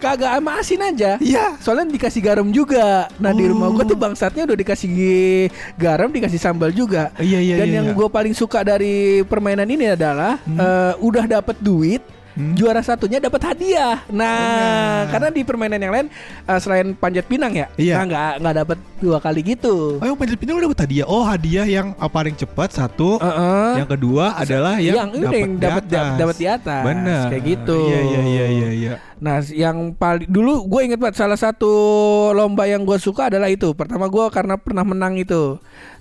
kagak 0.01 0.31
sama 0.33 0.51
asin 0.57 0.81
aja. 0.81 1.11
Iya. 1.21 1.55
Soalnya 1.61 1.85
dikasih 1.87 2.21
garam 2.21 2.49
juga. 2.49 3.05
Nah 3.15 3.31
di 3.31 3.45
rumah 3.45 3.69
gua 3.69 3.83
Oh. 3.85 3.87
tuh 3.87 3.99
bangsatnya 3.99 4.49
udah 4.49 4.57
dikasih 4.57 4.89
garam, 5.77 6.09
dikasih 6.09 6.41
sambal 6.41 6.73
juga. 6.73 7.13
Iya, 7.21 7.37
iya, 7.37 7.55
Dan 7.61 7.67
iya, 7.69 7.75
yang 7.77 7.87
iya. 7.91 7.93
gue 7.93 8.07
paling 8.09 8.33
suka 8.33 8.65
dari 8.65 9.21
permainan 9.21 9.69
ini 9.69 9.93
adalah 9.93 10.41
eh, 10.41 10.93
udah 10.97 11.29
dapet 11.29 11.61
duit. 11.61 12.01
Hmm. 12.35 12.51
Juara 12.53 12.83
satunya 12.83 13.23
dapat 13.23 13.41
hadiah. 13.47 14.03
Nah, 14.11 14.35
Benar. 14.35 15.11
karena 15.15 15.27
di 15.31 15.41
permainan 15.47 15.79
yang 15.79 15.93
lain 15.95 16.07
eh, 16.43 16.59
selain 16.59 16.91
panjat 16.91 17.23
pinang 17.31 17.55
ya, 17.55 17.71
Iya. 17.79 17.95
nah 17.95 18.03
nggak 18.05 18.31
nggak 18.43 18.55
dapat 18.59 18.77
dua 18.99 19.17
kali 19.23 19.41
gitu. 19.55 20.03
Oh 20.03 20.05
yang 20.05 20.19
panjat 20.19 20.35
pinang 20.35 20.59
udah 20.59 20.67
dapat 20.67 20.81
hadiah. 20.83 21.07
Oh 21.07 21.23
hadiah 21.23 21.63
yang 21.63 21.95
ah, 21.95 22.11
paling 22.11 22.35
cepat 22.35 22.75
satu. 22.75 23.23
Heeh. 23.23 23.71
Yang 23.79 23.89
kedua 23.95 24.35
adalah 24.35 24.75
yang, 24.83 25.07
yang 25.15 25.31
yang 25.31 25.51
dapat 25.55 25.83
atas. 25.87 26.19
dapat 26.19 26.35
di 26.35 26.47
atas. 26.51 26.83
Benar. 26.83 27.25
Kayak 27.31 27.43
gitu. 27.47 27.79
Iya 27.87 27.99
iya 28.03 28.21
iya 28.21 28.45
iya 28.51 28.69
iya. 28.75 28.93
Nah, 29.15 29.39
yang 29.47 29.95
paling 29.95 30.27
dulu 30.27 30.67
gue 30.67 30.81
inget 30.85 30.99
banget 30.99 31.19
salah 31.19 31.39
satu 31.39 31.71
lomba 32.31 32.67
yang 32.67 32.83
gue 32.83 32.99
suka 32.99 33.31
adalah 33.31 33.47
itu. 33.47 33.71
Pertama 33.71 34.07
gue 34.07 34.25
karena 34.29 34.59
pernah 34.59 34.83
menang 34.83 35.15
itu. 35.15 35.55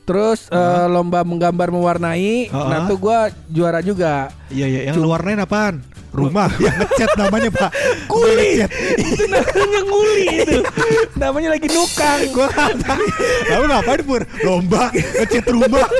Terus 0.04 0.50
eh, 0.50 0.86
lomba 0.86 1.24
menggambar 1.24 1.70
mewarnai. 1.70 2.50
Uh-huh. 2.50 2.68
Nah, 2.68 2.84
tuh 2.84 2.98
gue 2.98 3.18
juara 3.50 3.80
juga. 3.80 4.28
Iya 4.50 4.66
iya 4.66 4.80
yang 4.90 5.00
warnain 5.00 5.40
apaan? 5.40 5.80
Rumah 6.14 6.46
yang 6.62 6.78
ngecat 6.78 7.10
namanya 7.18 7.50
Pak. 7.50 7.70
Kuli. 8.06 8.62
Itu 9.02 9.26
namanya 9.26 9.80
nguli 9.82 10.26
itu. 10.46 10.58
namanya 11.18 11.48
lagi 11.58 11.66
nukang. 11.66 12.20
Gua 12.38 12.46
kata 12.46 12.94
Lalu 13.50 13.64
ngapain 13.66 14.00
Pur? 14.06 14.22
Lomba 14.46 14.94
ngecat 14.94 15.46
rumah 15.50 15.90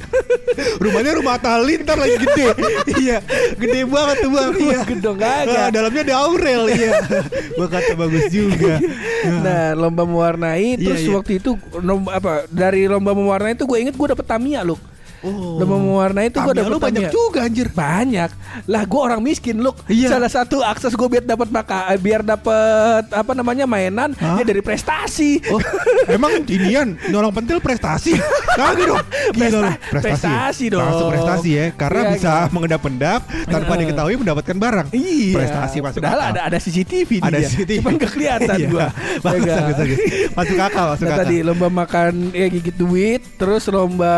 Rumahnya 0.82 1.12
rumah 1.18 1.36
tali 1.36 1.76
Ntar 1.82 1.98
lagi 1.98 2.16
gede 2.20 2.46
Iya 2.94 3.18
Gede 3.58 3.80
banget 3.84 4.16
tuh 4.22 4.30
bang 4.32 4.52
Iya 4.54 4.80
gedong 4.86 5.18
Ah, 5.20 5.42
kagak. 5.44 5.68
Dalamnya 5.72 6.02
ada 6.08 6.16
Aurel 6.34 6.62
Iya 6.74 6.92
Gua 7.56 7.68
kata 7.70 7.94
bagus 7.94 8.26
juga 8.28 8.82
Nah, 9.24 9.78
lomba 9.78 10.02
mewarnai 10.02 10.74
Iya, 10.74 10.82
terus 10.82 11.02
iya. 11.06 11.14
waktu 11.14 11.32
itu 11.38 11.54
lomba 11.78 12.18
apa? 12.18 12.32
Dari 12.50 12.90
lomba 12.90 13.14
mewarnai 13.14 13.54
itu 13.54 13.64
gue 13.64 13.78
inget 13.78 13.94
gue 13.94 14.08
dapet 14.10 14.26
Tamiya, 14.26 14.66
Luk. 14.66 14.82
Oh 15.24 15.56
Lomba 15.56 15.76
mewarnai 15.76 16.28
itu 16.28 16.36
gue 16.36 16.52
dapet 16.52 16.68
lu 16.68 16.78
banyak 16.78 17.08
juga 17.08 17.38
anjir 17.42 17.68
Banyak 17.68 18.30
lah 18.66 18.82
gue 18.84 19.00
orang 19.00 19.18
miskin 19.18 19.58
look 19.58 19.80
Iya. 19.86 20.12
salah 20.12 20.28
satu 20.28 20.60
akses 20.60 20.92
gue 20.92 21.08
biar 21.08 21.24
dapat 21.24 21.48
maka 21.48 21.88
eh, 21.88 21.96
biar 21.96 22.20
dapat 22.20 23.08
apa 23.08 23.32
namanya 23.32 23.64
mainan 23.64 24.12
Hah? 24.14 24.36
ya 24.36 24.44
dari 24.44 24.60
prestasi 24.60 25.40
Oh, 25.46 25.60
emang 26.06 26.44
inian 26.44 27.00
nolong 27.08 27.32
pentil 27.32 27.58
prestasi? 27.58 28.14
Kagak 28.54 28.84
dong. 28.84 29.04
Gila 29.30 29.48
lu. 29.50 29.60
Presta- 29.90 30.04
prestasi 30.14 30.64
dong. 30.68 30.80
Langsung 30.80 31.08
prestasi 31.08 31.50
ya, 31.50 31.66
karena 31.72 32.00
Iya, 32.00 32.10
bisa 32.12 32.30
iya. 32.30 32.50
mengedap-endap 32.50 33.20
tanpa 33.44 33.64
Heeh. 33.66 33.80
diketahui 33.80 34.14
mendapatkan 34.16 34.56
barang. 34.56 34.86
Iya. 34.90 35.34
Prestasi 35.34 35.76
masuk 35.80 36.00
Padahal 36.00 36.20
ada 36.28 36.40
ada 36.44 36.58
CCTV 36.58 37.10
Ada 37.18 37.36
dia. 37.36 37.48
CCTV. 37.48 37.78
Cuman 37.78 37.92
gak 37.96 38.10
kelihatan 38.10 38.56
Iya. 38.56 38.68
gua. 38.68 38.86
Bagus, 39.24 39.42
Ya 39.44 39.54
bagus, 39.56 39.74
kan? 39.74 39.80
bagus. 39.80 39.98
Masuk 40.34 40.56
akal, 40.60 40.84
masuk 40.88 41.04
Nah, 41.04 41.10
akal. 41.10 41.22
tadi 41.24 41.36
lomba 41.40 41.68
makan 41.70 42.12
ya 42.32 42.46
gigit 42.48 42.76
duit, 42.76 43.22
terus 43.36 43.62
lomba 43.66 44.14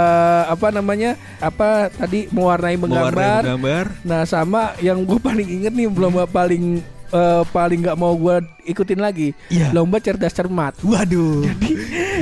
apa 0.46 0.66
namanya? 0.70 0.95
Apa 1.38 1.88
tadi 1.88 2.26
mewarnai 2.28 2.76
menggambar. 2.76 3.42
gambar. 3.46 3.84
Nah, 4.02 4.22
sama 4.22 4.72
yang 4.78 5.00
gue 5.00 5.18
paling 5.18 5.44
inget 5.46 5.70
nih 5.70 5.86
lomba 5.86 6.24
paling 6.24 6.80
eh, 7.06 7.42
paling 7.46 7.78
nggak 7.80 7.94
mau 7.94 8.12
gue 8.12 8.36
ikutin 8.64 8.98
lagi. 8.98 9.30
Iya. 9.46 9.70
Lomba 9.70 9.98
cerdas 9.98 10.32
cermat. 10.32 10.74
Waduh. 10.80 11.44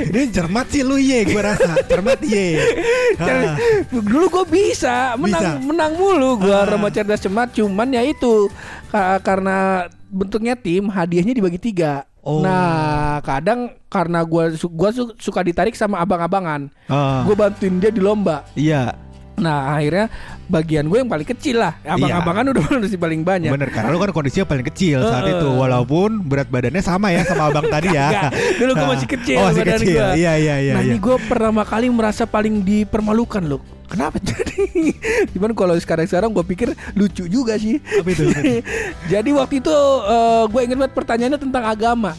Ini 0.05 0.27
cermat 0.29 0.67
sih 0.67 0.81
lu 0.81 0.95
ye, 0.95 1.23
gua 1.25 1.49
rasa. 1.49 1.79
Cermat 1.83 2.19
ye. 2.21 2.59
Cer- 3.17 3.47
Ah. 3.47 3.55
Dulu 3.89 4.27
gue 4.29 4.45
bisa 4.45 5.15
menang 5.15 5.55
Bisa. 5.55 5.63
menang 5.63 5.93
mulu 5.95 6.35
gue 6.37 6.51
Ah. 6.51 6.67
lomba 6.67 6.89
cerdas 6.89 7.17
cermat 7.17 7.49
cuman 7.49 7.87
ya 7.89 8.03
itu 8.03 8.51
ka- 8.87 9.17
karena 9.19 9.87
bentuknya 10.05 10.53
tim 10.53 10.85
hadiahnya 10.85 11.31
dibagi 11.31 11.57
tiga. 11.57 12.03
Oh. 12.25 12.41
Nah 12.41 13.21
kadang 13.21 13.69
karena 13.85 14.19
gue 14.21 14.43
gua 14.67 14.89
su- 14.89 15.13
suka 15.15 15.39
ditarik 15.39 15.71
sama 15.71 16.01
abang-abangan, 16.01 16.73
Ah. 16.85 17.21
gue 17.21 17.33
bantuin 17.33 17.77
dia 17.77 17.87
di 17.87 18.01
lomba. 18.01 18.41
Iya. 18.51 18.97
Nah 19.35 19.67
akhirnya 19.69 20.07
bagian 20.47 20.87
gue 20.87 20.95
yang 20.95 21.11
paling 21.11 21.27
kecil 21.27 21.59
lah 21.59 21.75
Abang-abangan 21.83 22.55
udah 22.55 22.63
masih 22.79 22.95
paling 22.95 23.19
banyak 23.19 23.51
Bener 23.51 23.67
karena 23.67 23.91
lu 23.91 23.99
kan 23.99 24.09
kondisinya 24.09 24.47
paling 24.47 24.63
kecil 24.63 25.03
saat 25.03 25.27
itu 25.27 25.43
walaupun 25.51 26.23
berat 26.23 26.47
badannya 26.47 26.79
sama 26.79 27.11
ya 27.11 27.19
sama 27.21 27.51
abang 27.51 27.67
tadi 27.67 27.91
ya. 27.91 28.31
Dulu 28.31 28.71
gue 28.73 28.87
masih 28.89 29.09
kecil 29.11 29.35
Oh, 29.37 29.51
masih 29.51 29.61
badan 29.61 29.75
kecil. 29.77 29.91
gue. 29.91 30.07
Iya 30.17 30.33
iya 30.39 30.55
iya. 30.61 30.73
nah 30.73 30.81
iya. 30.81 30.87
ini 30.87 30.97
gue 30.97 31.15
pertama 31.21 31.61
kali 31.61 31.91
merasa 31.91 32.23
paling 32.23 32.63
dipermalukan 32.63 33.43
loh 33.43 33.59
Kenapa? 33.85 34.17
Jadi, 34.17 34.93
cuman 35.37 35.51
kalau 35.53 35.75
sekarang-sekarang 35.77 36.33
gue 36.33 36.45
pikir 36.45 36.69
lucu 36.97 37.29
juga 37.29 37.55
sih. 37.57 37.77
Apa 37.81 38.09
itu? 38.09 38.25
Jadi 39.13 39.29
waktu 39.33 39.61
itu 39.61 39.75
eh, 40.09 40.43
gue 40.49 40.61
ingat 40.65 40.77
banget 40.77 40.93
pertanyaannya 40.97 41.39
tentang 41.39 41.63
agama, 41.69 42.11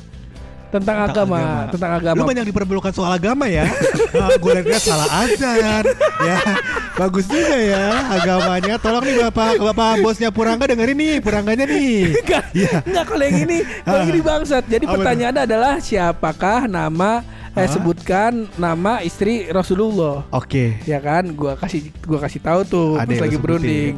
tentang, 0.70 0.96
agama, 1.10 1.38
tentang 1.70 1.92
agama. 1.98 2.16
Lu 2.22 2.28
banyak 2.28 2.46
dipermalukan 2.50 2.92
soal 2.94 3.10
agama 3.18 3.50
ya. 3.50 3.66
nah, 4.14 4.30
gue 4.38 4.52
lihat 4.62 4.82
salah 4.82 5.10
aja 5.26 5.50
ya. 5.58 5.76
Bagus 6.96 7.26
juga 7.28 7.56
ya 7.58 7.86
agamanya. 8.14 8.74
Tolong 8.78 9.04
nih 9.04 9.16
Bapak, 9.28 9.58
Bapak 9.60 9.92
bosnya 10.02 10.30
Purangga 10.30 10.70
dengerin 10.70 10.96
nih, 10.96 11.14
Purangganya 11.18 11.66
nih. 11.66 12.14
Enggak, 12.22 12.44
enggak 12.86 13.04
kalau 13.04 13.24
yang 13.26 13.38
ini, 13.42 13.58
kalau 13.82 13.98
yang 14.02 14.10
ini 14.14 14.20
bangsat. 14.22 14.64
Jadi 14.70 14.84
tuh? 14.86 14.92
pertanyaannya 14.96 15.42
adalah 15.44 15.74
siapakah 15.82 16.70
nama 16.70 17.35
eh 17.56 17.68
sebutkan 17.72 18.44
nama 18.60 19.00
istri 19.00 19.48
Rasulullah. 19.48 20.28
Oke. 20.28 20.76
Ya 20.84 21.00
kan, 21.00 21.32
gua 21.32 21.56
kasih 21.56 21.88
gua 22.04 22.20
kasih 22.20 22.40
tahu 22.44 22.60
tuh 22.68 22.88
Ada 23.00 23.08
pas 23.08 23.20
lagi 23.24 23.36
berunding. 23.40 23.96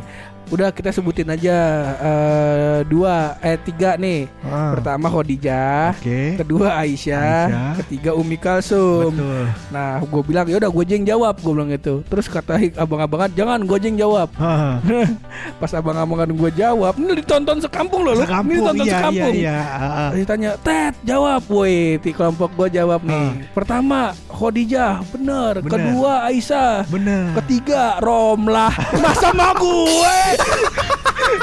Udah 0.49 0.73
kita 0.73 0.89
sebutin 0.89 1.29
aja 1.29 1.57
eh, 2.01 2.79
dua 2.89 3.37
eh 3.45 3.61
tiga 3.61 4.01
nih. 4.01 4.33
Ah. 4.41 4.73
Pertama 4.73 5.13
Khadijah, 5.13 5.93
Oke. 5.93 6.41
kedua 6.41 6.73
Aisyah, 6.81 7.45
Aisyah. 7.53 7.73
ketiga 7.85 8.11
Umi 8.17 8.41
Kalsum. 8.41 9.13
Betul. 9.13 9.45
Nah, 9.69 10.01
gue 10.01 10.23
bilang 10.25 10.47
ya 10.49 10.57
udah 10.57 10.71
gue 10.73 10.85
jeng 10.89 11.05
jawab, 11.05 11.37
gue 11.37 11.53
bilang 11.53 11.69
gitu. 11.69 12.01
Terus 12.09 12.27
kata 12.33 12.57
abang-abangan 12.81 13.29
jangan 13.37 13.61
gue 13.61 13.79
jeng 13.79 14.01
jawab. 14.01 14.33
Hah. 14.41 14.81
Pas 15.61 15.73
abang-abangan 15.77 16.33
gue 16.33 16.51
jawab, 16.57 16.97
ini 16.97 17.21
ditonton 17.21 17.61
sekampung 17.61 18.09
loh, 18.09 18.17
lu. 18.17 18.25
ini 18.25 18.27
Sekampung 18.27 18.57
ditonton 18.57 18.87
iya 18.89 18.95
sekampung. 18.97 19.35
iya 19.37 19.53
iya. 19.53 19.59
Ah, 19.61 19.85
ah. 19.85 20.09
Terus 20.09 20.21
ditanya, 20.25 20.51
Ted 20.65 20.95
jawab, 21.05 21.43
woi, 21.53 22.01
di 22.01 22.11
kelompok 22.17 22.51
gue 22.57 22.69
jawab 22.73 23.01
nih. 23.05 23.27
Ah. 23.29 23.33
Pertama 23.53 23.99
Khadijah, 24.33 25.05
bener. 25.13 25.61
Bener. 25.61 25.73
Kedua 25.77 26.13
Aisyah. 26.25 26.89
Bener. 26.89 27.37
Ketiga 27.43 27.99
Romlah 28.01 28.73
Masa 29.05 29.29
sama 29.29 29.53
gue 29.61 30.38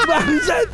Bangsat 0.06 0.66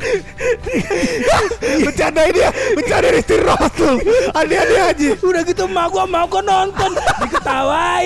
Bercandain 1.85 2.33
dia, 2.33 2.49
bercandain 2.73 3.21
istri 3.21 3.37
Rasul. 3.41 4.01
Aneh-aneh 4.33 4.81
aja. 4.89 5.09
Udah 5.21 5.41
gitu 5.45 5.69
mak 5.69 5.93
gua 5.93 6.05
mau 6.09 6.25
gua 6.25 6.41
nonton 6.41 6.91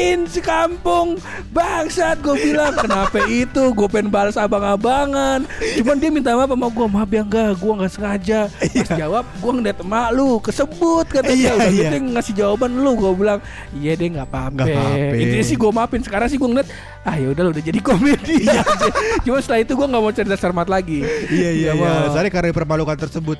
Diketawain 0.08 0.24
si 0.32 0.40
kampung 0.40 1.20
Bangsat 1.52 2.24
gue 2.24 2.36
bilang 2.40 2.72
Kenapa 2.80 3.20
itu 3.28 3.76
Gue 3.76 3.88
pengen 3.92 4.08
balas 4.08 4.40
abang-abangan 4.40 5.44
Cuman 5.76 5.96
dia 6.00 6.08
minta 6.08 6.32
maaf 6.32 6.48
sama 6.48 6.68
gue 6.72 6.88
Maaf 6.88 7.10
ya 7.12 7.22
enggak 7.28 7.52
Gue 7.60 7.72
gak 7.76 7.92
sengaja 7.92 8.40
Pas 8.48 8.90
jawab 8.96 9.28
Gue 9.44 9.52
ngeliat 9.52 9.84
emak 9.84 10.08
lu 10.16 10.40
Kesebut 10.40 11.06
katanya 11.12 11.36
Iya, 11.36 11.52
Udah 11.60 11.72
iya. 11.72 11.90
gitu 11.92 11.98
ngasih 12.16 12.34
jawaban 12.40 12.72
lu 12.80 12.92
Gue 12.96 13.12
bilang 13.20 13.40
Iya 13.76 13.92
deh 14.00 14.08
Nggak 14.16 14.28
apa-apa. 14.32 14.64
Intinya 15.12 15.44
sih 15.46 15.58
gue 15.60 15.72
maafin 15.76 16.02
Sekarang 16.04 16.28
sih 16.32 16.40
gue 16.40 16.48
ngeliat 16.48 16.70
Ah 17.08 17.16
ya 17.16 17.32
udah 17.32 17.56
udah 17.56 17.64
jadi 17.64 17.80
komedi. 17.80 18.44
Cuma 19.24 19.40
setelah 19.40 19.64
itu 19.64 19.80
gue 19.80 19.88
gak 19.88 20.02
mau 20.04 20.12
cerita 20.12 20.36
Sarmat 20.36 20.68
lagi 20.68 21.08
Iya 21.32 21.50
iya 21.56 21.72
Nggak 21.72 21.88
iya. 21.88 22.00
Alasannya 22.04 22.32
karena 22.32 22.52
permalukan 22.52 22.98
tersebut. 23.00 23.38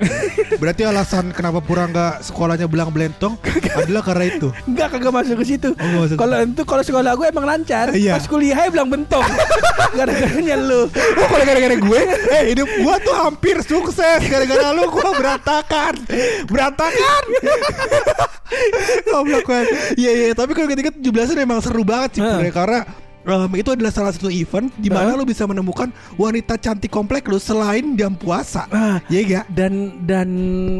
Berarti 0.56 0.82
alasan 0.88 1.36
kenapa 1.36 1.60
Purangga 1.60 2.16
sekolahnya 2.24 2.64
belang 2.64 2.88
belentong 2.88 3.36
adalah 3.76 4.00
karena 4.00 4.24
itu. 4.24 4.48
Enggak 4.64 4.96
kagak 4.96 5.12
masuk 5.12 5.36
ke 5.42 5.44
situ. 5.44 5.70
Oh, 5.76 5.84
nggak. 5.84 6.16
Kalau 6.16 6.36
itu 6.58 6.66
kalau 6.66 6.82
sekolah 6.82 7.14
gue 7.14 7.26
emang 7.30 7.46
lancar. 7.46 7.94
Iya. 7.94 8.18
Pas 8.18 8.26
kuliah 8.26 8.66
bilang 8.66 8.90
bentong. 8.90 9.22
Gara-garanya 9.98 10.58
lu. 10.58 10.90
Oh 10.90 11.26
kalau 11.30 11.44
gara-gara 11.46 11.76
gue, 11.78 12.00
eh 12.34 12.42
hidup 12.50 12.66
gua 12.82 12.98
tuh 12.98 13.14
hampir 13.14 13.62
sukses 13.62 14.20
gara-gara 14.26 14.74
lu 14.74 14.90
gua 14.90 15.14
berantakan, 15.14 15.94
berantakan. 16.50 17.22
Goblok 19.06 19.46
gue. 19.46 19.62
Iya 20.02 20.10
iya, 20.10 20.26
tapi 20.34 20.50
kalau 20.58 20.66
ketika 20.66 20.90
17 20.90 21.38
emang 21.38 21.62
seru 21.62 21.86
banget 21.86 22.18
sih 22.18 22.22
ya, 22.26 22.50
karena 22.50 22.82
em, 23.28 23.52
itu 23.54 23.68
adalah 23.68 23.90
salah 23.90 24.10
satu 24.10 24.26
event 24.26 24.72
di 24.74 24.88
mana 24.88 25.12
Hah? 25.12 25.16
lu 25.16 25.24
bisa 25.24 25.44
menemukan 25.44 25.88
wanita 26.14 26.56
cantik 26.56 26.88
komplek 26.88 27.24
lu 27.24 27.36
selain 27.36 27.92
jam 27.94 28.12
puasa. 28.12 28.64
Ah, 28.68 28.98
Iya 29.06 29.20
gak? 29.38 29.44
dan 29.48 29.72
dan 30.02 30.28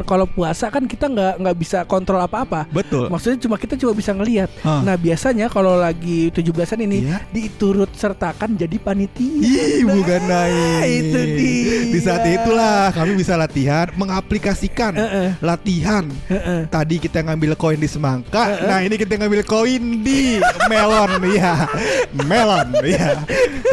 kalau 0.03 0.25
puasa 0.25 0.67
kan 0.67 0.83
kita 0.83 1.05
nggak 1.05 1.33
nggak 1.37 1.55
bisa 1.55 1.77
kontrol 1.83 2.19
apa-apa. 2.19 2.65
Betul. 2.69 3.07
Maksudnya 3.07 3.37
cuma 3.39 3.55
kita 3.55 3.75
cuma 3.75 3.93
bisa 3.93 4.11
ngelihat. 4.11 4.49
Hah. 4.59 4.81
Nah 4.81 4.95
biasanya 4.95 5.45
kalau 5.47 5.75
lagi 5.75 6.29
17-an 6.29 6.79
ini 6.81 6.97
Iya. 7.05 7.21
diturut 7.29 7.93
sertakan 7.93 8.55
jadi 8.55 8.75
panitia. 8.75 9.39
Ih, 9.39 9.85
bukan 9.85 10.21
Nah, 10.21 10.45
naik. 10.47 10.83
itu 10.89 11.19
dia. 11.35 11.77
Di 11.87 11.99
saat 11.99 12.23
itulah 12.25 12.89
kami 12.89 13.13
bisa 13.13 13.35
latihan 13.35 13.87
mengaplikasikan 13.93 14.93
Heeh. 14.93 15.29
latihan. 15.39 16.05
Heeh. 16.27 16.65
Tadi 16.67 16.95
kita 16.97 17.21
ngambil 17.21 17.53
koin 17.53 17.77
di 17.77 17.85
semangka, 17.85 18.63
nah 18.63 18.79
ini 18.79 18.95
kita 18.95 19.15
ngambil 19.15 19.41
koin 19.43 19.83
di 19.99 20.39
melon, 20.65 21.11
ya, 21.29 21.67
melon, 22.13 22.37
ya. 22.85 23.09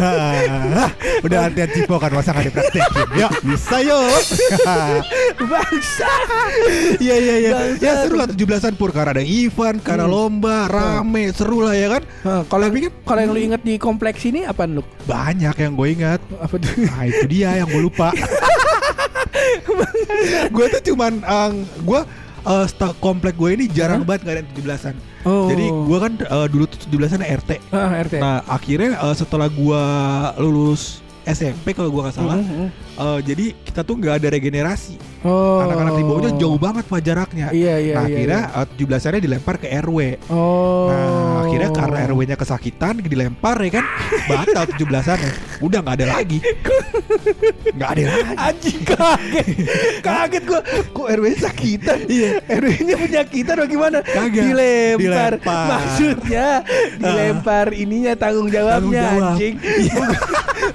Hah, 0.00 0.90
Udah 1.26 1.38
latihan 1.48 1.70
cipokan 1.72 2.12
masa 2.14 2.34
nggak 2.34 2.46
dipraktekin? 2.52 3.06
Yuk, 3.16 3.32
bisa 3.46 3.76
yuk. 3.82 4.22
Bangsa. 5.50 6.10
Iya 7.00 7.16
iya 7.16 7.34
iya. 7.40 7.50
Ya 7.78 7.92
seru 8.04 8.18
lah 8.18 8.28
17-an 8.28 8.74
pur 8.74 8.90
karena 8.90 9.16
ada 9.16 9.24
event, 9.24 9.78
karena 9.80 10.04
lomba, 10.04 10.68
rame, 10.68 11.32
seru 11.32 11.64
lah 11.64 11.74
ya 11.74 11.98
kan. 11.98 12.02
Hah, 12.26 12.42
kalau 12.46 12.66
kan 12.68 12.92
kalau 13.06 13.20
yang 13.22 13.32
lu 13.32 13.40
inget 13.40 13.62
di 13.62 13.74
kompleks 13.78 14.26
ini 14.26 14.44
apa 14.44 14.66
lu? 14.66 14.82
banyak 15.06 15.54
yang 15.56 15.72
gue 15.78 15.88
ingat. 15.94 16.20
Apa 16.42 16.54
tuh? 16.58 16.70
Nah 16.82 17.02
itu 17.06 17.26
dia 17.30 17.62
yang 17.62 17.68
gue 17.70 17.82
lupa 17.82 18.10
Gue 20.54 20.66
tuh 20.72 20.82
cuman 20.92 21.22
Gue 21.82 22.00
komplek 23.02 23.34
gue 23.34 23.50
ini 23.58 23.64
jarang 23.70 24.02
Hah? 24.02 24.06
banget 24.06 24.20
gak 24.26 24.34
ada 24.34 24.40
yang 24.42 24.50
17an 24.54 24.94
Oh. 25.26 25.50
Jadi 25.50 25.66
gue 25.66 25.98
kan 25.98 26.12
eh, 26.16 26.46
dulu 26.46 26.64
tuh 26.64 26.78
17an 26.86 27.18
RT 27.18 27.50
Ah, 27.68 27.90
RT. 27.98 28.14
Nah 28.16 28.46
akhirnya 28.46 28.94
eh, 28.94 29.14
setelah 29.14 29.50
gue 29.50 29.82
lulus 30.38 31.02
SMP 31.26 31.74
kalau 31.74 31.90
gue 31.90 32.00
gak 32.00 32.14
salah 32.14 32.38
Mhm. 32.38 32.66
eh, 32.96 33.18
Jadi 33.20 33.44
kita 33.60 33.82
tuh 33.82 33.98
gak 33.98 34.22
ada 34.22 34.30
regenerasi 34.30 34.94
Oh. 35.26 35.58
Anak-anak 35.66 35.92
di 35.92 36.04
bawahnya 36.06 36.32
jauh 36.38 36.58
banget 36.58 36.84
pak 36.86 37.00
jaraknya. 37.02 37.46
Iya 37.50 37.74
iya 37.82 37.94
Nah 37.98 38.04
iya. 38.06 38.14
akhirnya 38.16 38.42
eh, 38.62 38.66
17annya 38.78 39.20
dilempar 39.20 39.54
ke 39.58 39.66
RW 39.68 39.98
Oh. 40.30 40.86
Nah 40.86 41.42
akhirnya 41.46 41.70
karena 41.74 41.98
RW-nya 42.06 42.36
kesakitan 42.38 43.02
dilempar 43.02 43.56
ya 43.58 43.82
kan? 43.82 43.84
Batal 44.26 44.64
17-an 44.70 45.18
Udah 45.58 45.78
gak 45.82 45.94
ada 46.02 46.06
lagi. 46.14 46.38
Gak 47.74 47.88
ada 47.96 48.02
lagi. 48.06 48.34
Anjing 48.36 48.80
kaget. 48.84 49.46
Kaget 50.00 50.42
gua. 50.44 50.60
Kok 50.92 51.06
RW 51.10 51.24
sakitan? 51.36 51.98
Iya. 52.06 52.30
RW 52.46 52.70
nya 52.84 52.96
penyakitan 52.96 53.54
atau 53.56 53.68
gimana? 53.68 53.98
Kagak. 54.04 54.44
Dilempar, 54.46 55.00
Dilempar. 55.40 55.66
Maksudnya 55.66 56.46
Dilempar 56.96 57.66
ininya 57.72 58.12
tanggung 58.14 58.48
jawabnya 58.48 58.76
Tanggung 58.78 58.94
jawab. 58.94 59.32
Anjing. 59.34 59.54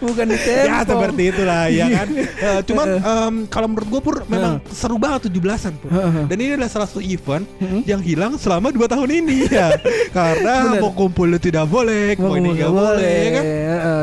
Bukan, 0.02 0.26
ditempel 0.30 0.66
Ya 0.72 0.78
seperti 0.82 1.24
itulah 1.30 1.62
ya 1.68 1.86
kan? 1.92 2.08
Eh, 2.16 2.60
Cuman 2.66 2.88
em, 2.98 3.36
kalau 3.52 3.68
menurut 3.70 3.88
gue 3.92 4.02
pur 4.02 4.16
Memang 4.42 4.56
seru 4.68 4.98
banget 4.98 5.22
17an 5.28 5.74
pur 5.76 5.90
Heeh. 5.90 6.24
Dan 6.26 6.36
ini 6.36 6.52
adalah 6.52 6.68
salah 6.68 6.86
satu 6.86 7.00
event. 7.00 7.46
Yang 7.84 8.02
hilang 8.04 8.34
selama 8.36 8.68
2 8.68 8.82
tahun 8.84 9.10
ini 9.16 9.38
ya 9.54 9.70
Karena 10.10 10.54
Bener. 10.68 10.82
mau 10.82 10.92
kumpul 10.92 11.30
itu 11.30 11.48
tidak 11.48 11.66
boleh 11.66 12.14
Mau 12.16 12.34
ini 12.34 12.52
Nggak 12.52 12.60
nggak 12.60 12.72
boleh 12.74 13.14
ya 13.16 13.30
kan. 13.32 13.44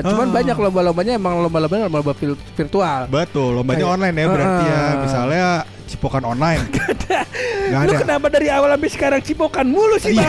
Cuman 0.04 0.26
banyak 0.30 0.57
lomba-lombanya 0.57 1.12
Emang 1.14 1.35
lomba-lombanya 1.40 1.87
lomba 1.87 2.12
vir- 2.12 2.38
virtual 2.52 3.00
Betul 3.07 3.50
lombanya 3.54 3.87
online 3.88 4.14
ya 4.14 4.26
berarti 4.26 4.64
ya. 4.64 4.80
Misalnya 4.99 5.47
cipokan 5.85 6.21
online 6.23 6.61
Gak 7.09 7.25
Lu 7.71 7.76
ada 7.83 7.97
kenapa 7.99 8.26
dari 8.28 8.49
awal 8.49 8.73
sampai 8.73 8.90
sekarang 8.90 9.21
cipokan 9.21 9.64
mulu 9.64 9.97
sih 9.97 10.12
Iya. 10.12 10.28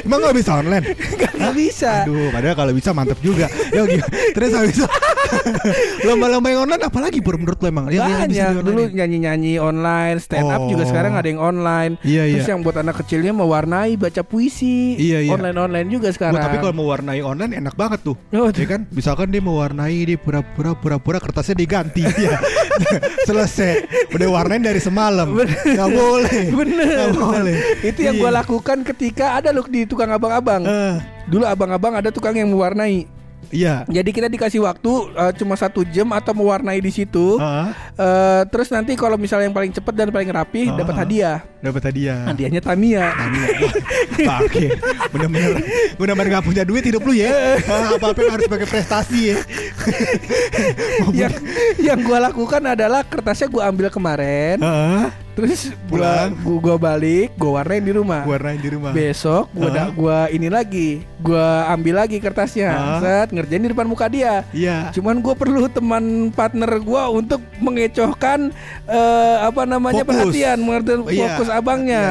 Emang 0.00 0.20
gak 0.20 0.32
bisa 0.34 0.50
online? 0.54 0.84
Gak 1.20 1.52
bisa 1.52 2.04
Aduh 2.04 2.28
padahal 2.28 2.52
kalau 2.54 2.72
bisa 2.72 2.90
mantep 2.90 3.16
juga 3.18 3.48
Ya? 3.72 3.84
Terus 4.32 4.52
habis 4.52 4.76
itu 4.76 4.84
Lomba-lomba 6.06 6.48
yang 6.48 6.60
online 6.64 6.84
apalagi 6.84 7.18
pur 7.18 7.34
menurut 7.34 7.56
lo 7.56 7.66
emang? 7.66 7.86
Yang- 7.86 7.96
yang 7.96 8.04
Banyak 8.04 8.28
online 8.30 8.64
dulu 8.64 8.80
ya? 8.80 8.88
nyanyi-nyanyi 8.94 9.52
online, 9.56 10.16
stand 10.18 10.46
up 10.46 10.60
Oh. 10.60 10.68
juga 10.68 10.84
sekarang 10.84 11.12
ada 11.12 11.26
yang 11.26 11.38
online. 11.38 11.92
Iya, 12.00 12.22
Terus 12.30 12.44
iya. 12.44 12.52
yang 12.52 12.60
buat 12.60 12.76
anak 12.76 12.94
kecilnya 12.96 13.32
mewarnai 13.32 13.94
baca 13.94 14.22
puisi. 14.22 14.96
Iya, 14.96 15.18
iya. 15.22 15.30
Online-online 15.30 15.88
juga 15.88 16.08
sekarang. 16.08 16.36
tapi 16.36 16.56
kalau 16.58 16.74
mewarnai 16.74 17.20
online 17.20 17.52
enak 17.56 17.74
banget 17.74 18.00
tuh. 18.02 18.16
Oh, 18.30 18.48
Ya 18.48 18.66
kan? 18.66 18.86
Misalkan 18.88 19.28
dia 19.28 19.40
mewarnai 19.40 20.04
dia 20.04 20.16
pura-pura 20.16 20.72
pura-pura 20.72 21.18
kertasnya 21.18 21.54
diganti 21.54 22.04
ya. 22.24 22.38
Selesai. 23.22 23.86
Udah 24.10 24.28
warnain 24.30 24.60
dari 24.60 24.78
semalam. 24.78 25.32
Gak 25.64 25.90
boleh. 25.90 26.42
bener, 26.50 26.86
bener. 26.86 27.10
boleh. 27.12 27.56
Itu 27.82 28.00
yang 28.00 28.14
Iya. 28.14 28.22
gua 28.22 28.30
lakukan 28.36 28.78
ketika 28.84 29.36
ada 29.36 29.50
loh 29.50 29.64
di 29.64 29.84
tukang 29.84 30.08
abang-abang. 30.08 30.62
Eh, 30.64 30.96
Dulu 31.24 31.42
abang-abang 31.42 31.96
ada 31.96 32.08
tukang 32.08 32.32
yang 32.32 32.48
mewarnai. 32.48 33.08
Iya. 33.54 33.86
Jadi 33.86 34.10
kita 34.10 34.26
dikasih 34.26 34.60
waktu 34.60 34.92
eh, 35.14 35.32
cuma 35.38 35.54
satu 35.54 35.86
jam 35.86 36.10
atau 36.10 36.34
mewarnai 36.34 36.82
di 36.82 36.90
situ. 36.90 37.38
Heeh. 37.38 37.66
Eh, 37.94 38.42
terus 38.50 38.68
nanti 38.68 38.98
kalau 38.98 39.14
misalnya 39.14 39.46
yang 39.46 39.54
paling 39.54 39.70
cepat 39.70 39.94
dan 39.94 40.10
paling 40.10 40.28
rapi 40.28 40.66
Ah. 40.66 40.74
dapat 40.74 40.94
hadiah. 40.98 41.38
Dapat 41.62 41.82
hadiah. 41.88 42.20
Hadiahnya 42.28 42.60
Tamiya. 42.60 43.06
Wah, 44.26 44.38
Oke, 44.42 44.66
benar-benar 45.08 45.52
benar-benar 45.96 46.28
nggak 46.28 46.44
punya 46.44 46.62
duit 46.66 46.82
hidup 46.82 47.00
lu 47.00 47.14
ya. 47.14 47.30
apa 47.94 48.10
apa 48.10 48.20
harus 48.26 48.44
pakai 48.44 48.66
prestasi 48.66 49.20
ya. 49.32 49.36
yang 51.14 51.32
yang 51.78 51.98
gua 52.02 52.18
lakukan 52.28 52.62
adalah 52.66 53.00
kertasnya 53.02 53.46
gua 53.46 53.70
ambil 53.70 53.88
kemarin, 53.88 54.58
Heeh. 54.58 55.04
Terus 55.34 55.70
Pulang. 55.90 56.32
gua 56.38 56.46
gua, 56.46 56.58
gua 56.60 56.76
balik, 56.80 57.28
gua 57.34 57.50
warnain 57.58 57.82
di 57.82 57.92
rumah. 57.92 58.22
Warnain 58.22 58.56
di 58.56 58.70
rumah. 58.70 58.90
Besok 58.90 59.50
gua 59.50 59.68
da- 59.68 59.90
gua 59.90 60.18
ini 60.28 60.48
lagi, 60.48 61.02
gua 61.18 61.68
ambil 61.68 62.00
lagi 62.00 62.16
kertasnya, 62.18 62.70
Hah? 62.70 62.98
set 62.98 63.28
ngerjain 63.30 63.60
di 63.60 63.70
depan 63.70 63.84
muka 63.84 64.06
dia. 64.06 64.46
Iya. 64.50 64.88
Cuman 64.90 65.18
gue 65.18 65.34
perlu 65.34 65.66
teman 65.66 66.04
partner 66.30 66.70
gua 66.78 67.10
untuk 67.10 67.42
mengecohkan 67.58 68.54
eh, 68.86 69.36
apa 69.40 69.62
namanya 69.64 70.02
Fokus. 70.02 70.30
perhatian, 70.30 70.58
mengerti 70.58 70.92
iya. 71.10 71.34
fokus 71.34 71.48
abangnya. 71.48 72.04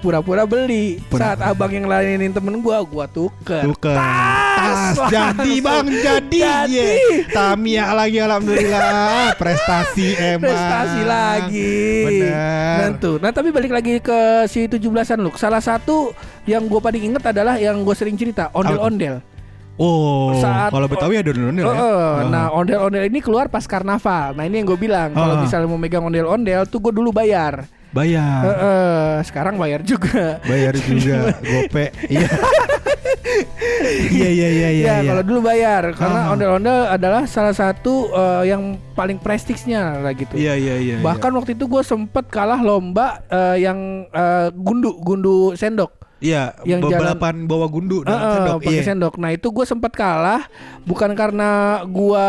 Pura-pura 0.00 0.44
beli. 0.44 1.00
Pura- 1.06 1.32
Saat 1.32 1.40
abang 1.46 1.70
yang 1.70 1.86
layanin 1.86 2.30
temen 2.30 2.60
gua, 2.60 2.82
gua 2.82 3.06
tuker. 3.06 3.64
Tuker. 3.64 3.96
Jadi 5.06 5.60
langsung. 5.60 5.62
bang 5.62 5.86
jadi. 5.90 6.38
Jadi. 6.40 6.72
Ye. 6.72 6.88
Tamiya 7.28 7.84
lagi 7.90 8.18
alhamdulillah. 8.18 9.32
Prestasi 9.40 10.08
emang. 10.16 10.46
Prestasi 10.46 11.00
lagi. 11.04 11.78
Bener. 12.04 12.76
Nah, 12.76 12.90
tuh. 12.96 13.16
Nah, 13.18 13.30
tapi 13.30 13.48
balik 13.48 13.70
lagi 13.70 13.98
ke 13.98 14.18
si 14.46 14.64
17-an 14.64 15.18
lu. 15.18 15.30
Salah 15.34 15.60
satu 15.60 16.12
yang 16.44 16.64
gue 16.64 16.78
paling 16.78 17.02
inget 17.04 17.24
adalah 17.26 17.56
yang 17.56 17.80
gue 17.80 17.94
sering 17.94 18.14
cerita, 18.14 18.48
ondel-ondel. 18.50 19.20
Oh, 19.74 20.38
Saat- 20.38 20.70
kalau 20.70 20.86
Betawi 20.86 21.18
ada 21.18 21.34
dulu 21.34 21.50
ya. 21.50 21.66
Oh, 21.66 21.70
oh. 21.70 21.82
Oh. 21.82 22.14
Nah, 22.28 22.46
ondel-ondel 22.48 23.04
ini 23.04 23.18
keluar 23.18 23.50
pas 23.50 23.64
karnaval. 23.64 24.30
Nah, 24.32 24.44
ini 24.44 24.62
yang 24.62 24.68
gue 24.68 24.78
bilang. 24.78 25.10
Kalau 25.10 25.34
Ah. 25.34 25.42
misalnya 25.42 25.66
mau 25.66 25.74
megang 25.74 26.02
ondel-ondel 26.02 26.62
tuh 26.64 26.78
gue 26.80 26.92
dulu 26.92 27.10
bayar. 27.10 27.66
bayar. 27.90 28.42
Heeh, 28.42 29.22
sekarang 29.22 29.54
bayar 29.54 29.78
juga. 29.82 30.42
Bayar 30.42 30.74
juga 30.74 31.30
gope. 31.46 31.94
Iya. 32.06 32.26
Iya 34.14 34.28
iya 34.30 34.48
iya 34.48 34.68
iya. 34.70 34.84
ya, 34.84 34.94
iya. 35.02 35.10
kalau 35.12 35.22
dulu 35.26 35.40
bayar 35.46 35.82
karena 35.96 36.20
ondel-ondel 36.30 36.78
adalah 36.88 37.22
salah 37.26 37.54
satu 37.54 38.10
eh, 38.12 38.54
yang 38.54 38.78
paling 38.94 39.18
prestisnya 39.18 39.98
lah 40.00 40.12
gitu. 40.14 40.38
Iya 40.38 40.54
iya 40.54 40.74
iya. 40.78 40.96
Bahkan 41.02 41.30
waktu 41.34 41.58
itu 41.58 41.66
gue 41.66 41.82
sempet 41.82 42.30
kalah 42.30 42.60
lomba 42.62 43.22
eh, 43.28 43.64
yang 43.64 44.08
eh, 44.08 44.48
gundu 44.54 44.96
gundu 45.02 45.52
sendok. 45.58 46.03
Iya, 46.18 46.54
yang 46.62 46.80
balapan 46.80 47.44
bawa 47.44 47.66
gundu 47.66 48.02
dengan 48.02 48.18
eh, 48.18 48.32
sendok. 48.34 48.56
pakai 48.58 48.72
Iya. 48.72 48.82
sendok. 48.84 49.14
Nah 49.16 49.30
itu 49.30 49.46
gue 49.48 49.64
sempat 49.64 49.92
kalah 49.92 50.42
bukan 50.82 51.10
karena 51.12 51.48
gua 51.84 52.26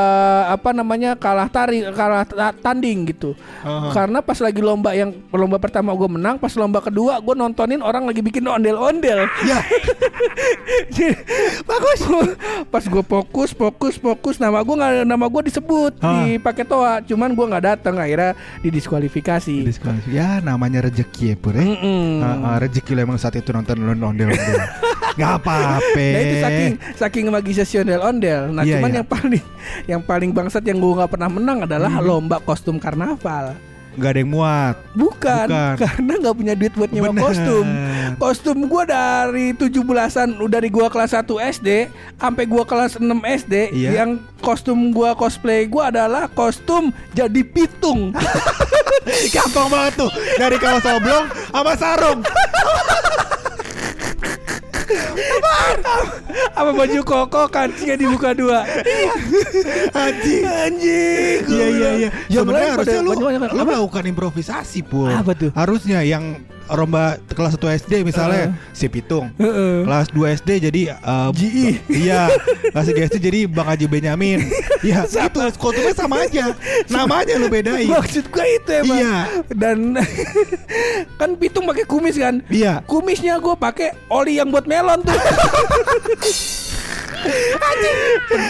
apa 0.47 0.71
namanya 0.71 1.13
kalah 1.13 1.45
tari 1.45 1.83
kalah 1.89 2.23
ta- 2.23 2.55
tanding 2.55 3.07
gitu. 3.07 3.33
Aha. 3.61 3.91
Karena 3.91 4.19
pas 4.19 4.37
lagi 4.37 4.59
lomba 4.59 4.91
yang 4.91 5.13
lomba 5.29 5.57
pertama 5.57 5.91
gue 5.91 6.07
menang, 6.07 6.35
pas 6.35 6.51
lomba 6.53 6.79
kedua 6.79 7.17
gue 7.17 7.33
nontonin 7.33 7.79
orang 7.79 8.03
lagi 8.03 8.19
bikin 8.19 8.43
ondel-ondel. 8.43 9.25
Ya. 9.45 9.61
Bagus. 11.63 11.99
pas 12.67 12.83
gue 12.83 13.03
fokus, 13.03 13.49
fokus, 13.51 13.95
fokus, 13.95 14.35
nama 14.37 14.59
gue 14.59 14.75
nggak 14.75 14.93
nama 15.03 15.25
gue 15.25 15.41
disebut 15.45 15.99
Hah. 15.99 16.23
di 16.23 16.37
paket 16.37 16.65
toa, 16.65 16.99
cuman 17.01 17.31
gue 17.31 17.45
nggak 17.45 17.65
datang 17.65 17.95
akhirnya 17.95 18.33
didiskualifikasi. 18.61 19.55
Diskualifikasi. 19.63 20.11
Ya 20.11 20.39
namanya 20.39 20.83
rezeki 20.83 21.25
ya 21.25 21.35
pur 21.35 21.53
ya. 21.53 21.63
Mm-mm. 21.63 22.19
Ah, 22.19 22.27
ah, 22.47 22.57
rezeki 22.57 22.91
lo 22.93 23.01
emang 23.03 23.17
saat 23.17 23.35
itu 23.35 23.49
nonton 23.49 23.74
ondel 23.77 24.05
ondel. 24.05 24.29
Gak 25.15 25.31
apa-apa. 25.39 25.95
Nah 25.95 26.19
itu 26.19 26.35
saking 26.37 26.71
saking 26.93 27.23
magisnya 27.29 27.63
si 27.63 27.75
ondel-ondel. 27.77 28.51
Nah 28.51 28.61
Iya, 28.61 28.77
cuman 28.77 28.89
iya. 28.89 28.97
yang 28.97 29.07
paling 29.07 29.43
yang 29.87 30.01
paling 30.01 30.29
bangsat 30.31 30.63
yang 30.63 30.75
gue 30.75 30.91
nggak 30.93 31.07
pernah 31.09 31.29
menang 31.29 31.63
adalah 31.63 31.87
Hmm. 31.89 32.03
lomba 32.03 32.37
kostum 32.39 32.75
karnaval. 32.75 33.55
Gak 33.95 34.11
ada 34.11 34.19
yang 34.19 34.27
muat. 34.27 34.75
Bukan, 34.91 35.47
Bukan. 35.47 35.75
karena 35.81 36.13
nggak 36.19 36.35
punya 36.35 36.51
duit 36.53 36.73
buat 36.73 36.91
nyewa 36.91 37.09
Bener. 37.09 37.23
kostum. 37.23 37.65
Kostum 38.17 38.57
gue 38.61 38.83
dari 38.85 39.45
17-an 39.53 40.35
udah 40.35 40.51
dari 40.51 40.67
gua 40.67 40.91
kelas 40.91 41.15
1 41.15 41.23
SD 41.53 41.87
sampai 42.13 42.43
gua 42.43 42.67
kelas 42.67 42.99
6 42.99 43.07
SD 43.23 43.71
Iya. 43.71 44.03
yang 44.03 44.09
kostum 44.37 44.91
gua 44.91 45.15
cosplay 45.15 45.63
gua 45.63 45.95
adalah 45.95 46.27
kostum 46.27 46.91
jadi 47.11 47.39
pitung. 47.41 48.11
Gampang 49.31 49.69
banget 49.69 49.93
tuh. 49.95 50.11
Dari 50.35 50.57
kaos 50.57 50.83
oblong 50.83 51.23
sama 51.47 51.73
sarung. 51.75 52.19
Ah, 55.67 56.24
Apa 56.51 56.71
baju 56.71 56.99
koko 57.01 57.43
kancingnya 57.47 57.95
dibuka 57.95 58.31
dua. 58.31 58.63
Anjing. 59.91 60.43
Anjing. 60.43 61.39
gua 61.43 61.55
Iya 61.55 61.67
iya 61.67 61.89
iya. 61.97 62.09
Sebenarnya 62.27 62.67
lain 62.67 62.75
harusnya 62.75 62.99
lu, 63.01 63.11
banyak-banyak. 63.15 63.53
lu 63.53 63.63
melakukan 63.63 64.03
improvisasi 64.05 64.79
pur. 64.81 65.09
Apa 65.09 65.31
tuh? 65.33 65.49
Harusnya 65.51 66.01
yang 66.01 66.39
lomba 66.65 67.21
kelas 67.29 67.61
1 67.61 67.77
SD 67.77 68.01
misalnya 68.01 68.49
si 68.73 68.89
Pitung. 68.89 69.29
Heeh. 69.37 69.85
Kelas 69.85 70.09
2 70.09 70.33
SD 70.35 70.49
jadi 70.65 70.81
uh, 70.97 71.29
GI. 71.29 71.65
ba- 71.69 71.81
Iya 71.87 72.21
Kelas 72.73 72.85
3 72.89 73.05
SD 73.05 73.17
jadi 73.21 73.39
Bang 73.45 73.69
Haji 73.69 73.85
Benyamin 73.85 74.49
Iya 74.81 75.05
gitu 75.05 75.53
Kostumnya 75.53 75.93
sama 75.93 76.25
aja 76.25 76.57
Namanya 76.89 77.37
lu 77.37 77.53
bedain 77.53 77.85
Maksud 77.85 78.25
gue 78.27 78.45
itu 78.51 78.71
emang. 78.81 78.97
Iya. 78.97 79.15
Dan 79.53 79.93
kan 81.21 81.37
pitung 81.37 81.69
pakai 81.69 81.85
kumis 81.85 82.17
kan. 82.17 82.41
Iya 82.49 82.81
Kumisnya 82.83 83.37
gue 83.37 83.53
pakai 83.53 83.93
oli 84.09 84.41
yang 84.41 84.49
buat 84.49 84.65
melon 84.65 85.05
tuh. 85.05 85.13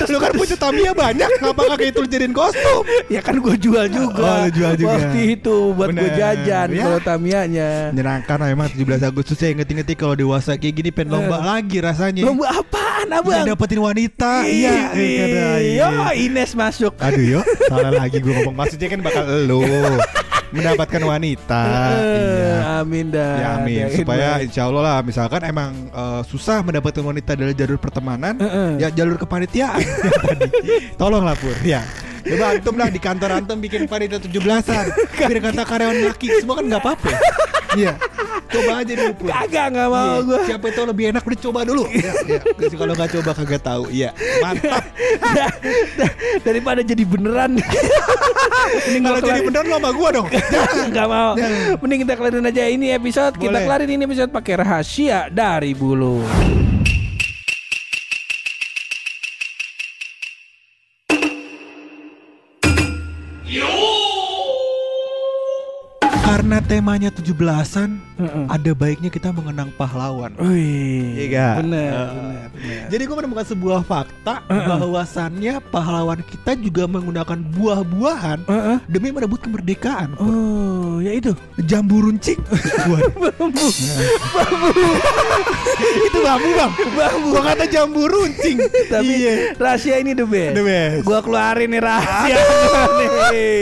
Lu 0.05 0.17
kan 0.19 0.31
punya 0.35 0.55
Tamiya 0.59 0.91
banyak 0.91 1.29
Ngapa 1.39 1.61
gak 1.73 1.81
itu 1.85 1.99
lu 2.03 2.07
jadiin 2.07 2.33
kostum 2.35 2.83
ya 3.07 3.23
kan 3.23 3.39
gue 3.39 3.55
jual 3.55 3.85
juga. 3.87 4.19
Oh, 4.21 4.37
lu 4.43 4.49
jual 4.51 4.73
juga. 4.75 4.91
Waktu 4.99 5.19
itu 5.39 5.55
buat 5.71 5.89
gue 5.91 6.09
jajan 6.11 6.67
Ya. 6.75 6.83
kalau 6.83 6.99
Tamianya. 6.99 7.69
Menyenangkan 7.95 8.37
emang 8.51 8.67
17 8.67 8.99
Agustus 9.01 9.37
saya 9.39 9.55
inget-inget 9.55 9.87
kalau 9.95 10.11
dewasa 10.13 10.59
kayak 10.59 10.75
gini 10.75 10.89
pengen 10.91 11.15
lomba 11.15 11.39
lagi 11.39 11.79
rasanya 11.79 12.27
Lomba 12.27 12.51
apaan 12.51 13.07
abang? 13.11 13.31
Yang 13.31 13.47
dapetin 13.55 13.79
wanita 13.79 14.31
Iya 14.43 14.73
Ih, 14.91 15.79
Yo 15.79 15.87
Ines 16.11 16.51
masuk. 16.51 16.93
Aduh 16.99 17.39
yo 17.39 17.41
Salah 17.71 17.95
lagi 17.95 18.19
gue 18.19 18.33
ngomong 18.33 18.55
Maksudnya 18.55 18.87
kan 18.91 18.99
bakal 18.99 19.23
lu 19.47 19.63
Mendapatkan 20.53 21.01
wanita. 21.01 21.63
Iya. 21.95 22.55
Amin 22.81 23.05
dah. 23.13 23.33
Ya 23.39 23.49
amin. 23.61 23.85
Supaya 23.93 24.29
insya 24.43 24.67
Allah 24.69 24.81
lah 24.83 24.97
misalkan 25.01 25.41
emang 25.45 25.71
eh, 25.89 26.21
susah 26.27 26.61
mendapatkan 26.61 27.01
wanita 27.01 27.33
dari 27.33 27.53
jalur 27.57 27.79
pertemanan 27.81 28.37
Heeh. 28.37 28.85
ya 28.85 28.89
jalur 28.93 29.17
kepanitiaan. 29.17 29.81
Tadi. 30.29 30.49
Tolonglah 30.99 31.35
Pur. 31.39 31.55
Ya. 31.65 31.81
Coba 32.25 32.57
antum 32.57 32.73
lah 32.73 32.89
di 32.89 32.97
kantor 32.97 33.37
antum 33.37 33.61
bikin 33.61 33.85
panitia 33.85 34.17
17-an 34.17 34.85
Biar 35.29 35.39
kata 35.45 35.61
karyawan 35.61 36.09
laki 36.09 36.41
semua 36.41 36.57
kan 36.57 36.65
nggak 36.65 36.81
apa-apa. 36.81 37.09
Iya 37.75 37.99
Coba 38.55 38.73
aja 38.79 38.93
dulu 38.93 39.13
Pur 39.15 39.27
Kagak 39.27 39.65
nggak 39.69 39.89
mau 39.89 40.05
Iya, 40.07 40.23
gue. 40.23 40.39
Siapa 40.47 40.65
itu 40.69 40.81
lebih 40.85 41.05
enak 41.09 41.23
udah 41.23 41.39
coba 41.41 41.59
dulu 41.61 41.83
ya, 41.87 42.11
ya. 42.23 42.39
Kalau 42.71 42.93
nggak 42.93 43.09
coba 43.13 43.31
kagak 43.33 43.61
tahu 43.61 43.83
Iya 43.89 44.09
Mantap 44.39 44.83
Daripada 46.41 46.79
jadi 46.79 47.03
beneran. 47.03 47.57
Mending 47.57 49.03
Kalau 49.03 49.19
jadi 49.19 49.39
kelar- 49.39 49.47
bener 49.47 49.63
lo 49.65 49.75
sama 49.77 49.91
gua 49.91 50.09
dong 50.11 50.27
Gak 50.95 51.07
mau. 51.07 51.31
Mending 51.79 51.99
kita 52.01 52.13
kelarin 52.15 52.45
aja 52.45 52.63
ini 52.65 52.87
episode. 52.91 53.35
Kita 53.35 53.51
Boleh. 53.51 53.63
kelarin 53.63 53.89
ini 53.89 54.03
episode 54.03 54.29
pakai 54.29 54.53
rahasia 54.57 55.27
dari 55.27 55.73
bulu. 55.73 56.21
Karena 66.25 66.57
temanya 66.61 67.09
17-an 67.09 68.14
Heeh. 68.15 68.45
Ada 68.47 68.71
baiknya 68.71 69.11
kita 69.11 69.35
mengenang 69.35 69.69
pahlawan 69.75 70.31
Wih, 70.39 71.27
Iya 71.27 71.59
bener, 71.59 71.91
Uh. 71.95 72.47
Jadi 72.87 73.03
gue 73.03 73.15
menemukan 73.15 73.45
sebuah 73.45 73.83
fakta 73.83 74.41
Uh-uh. 74.47 74.79
bahwasannya 74.79 75.59
pahlawan 75.69 76.23
kita 76.23 76.55
juga 76.55 76.87
menggunakan 76.87 77.39
buah-buahan 77.55 78.39
Heeh. 78.47 78.77
demi 78.87 79.11
merebut 79.11 79.43
kemerdekaan. 79.43 80.15
Oh, 80.17 80.97
ya 81.03 81.11
itu. 81.13 81.35
Jambu 81.67 81.99
runcing. 82.07 82.39
Waduh. 82.89 83.73
Itu 86.07 86.19
bambu 86.23 86.49
bang. 86.55 86.71
Bambu. 86.95 87.27
Gua 87.35 87.41
kata 87.51 87.65
jambu 87.67 88.07
runcing. 88.07 88.57
Tapi 88.87 89.13
iya. 89.13 89.33
rahasia 89.59 89.99
ini 89.99 90.15
the 90.15 90.25
best. 90.25 90.53
The 90.55 90.63
best. 90.63 91.01
Gua 91.03 91.19
keluarin 91.19 91.67
nih 91.69 91.81
rahasia 91.83 92.37
nih. 93.29 93.59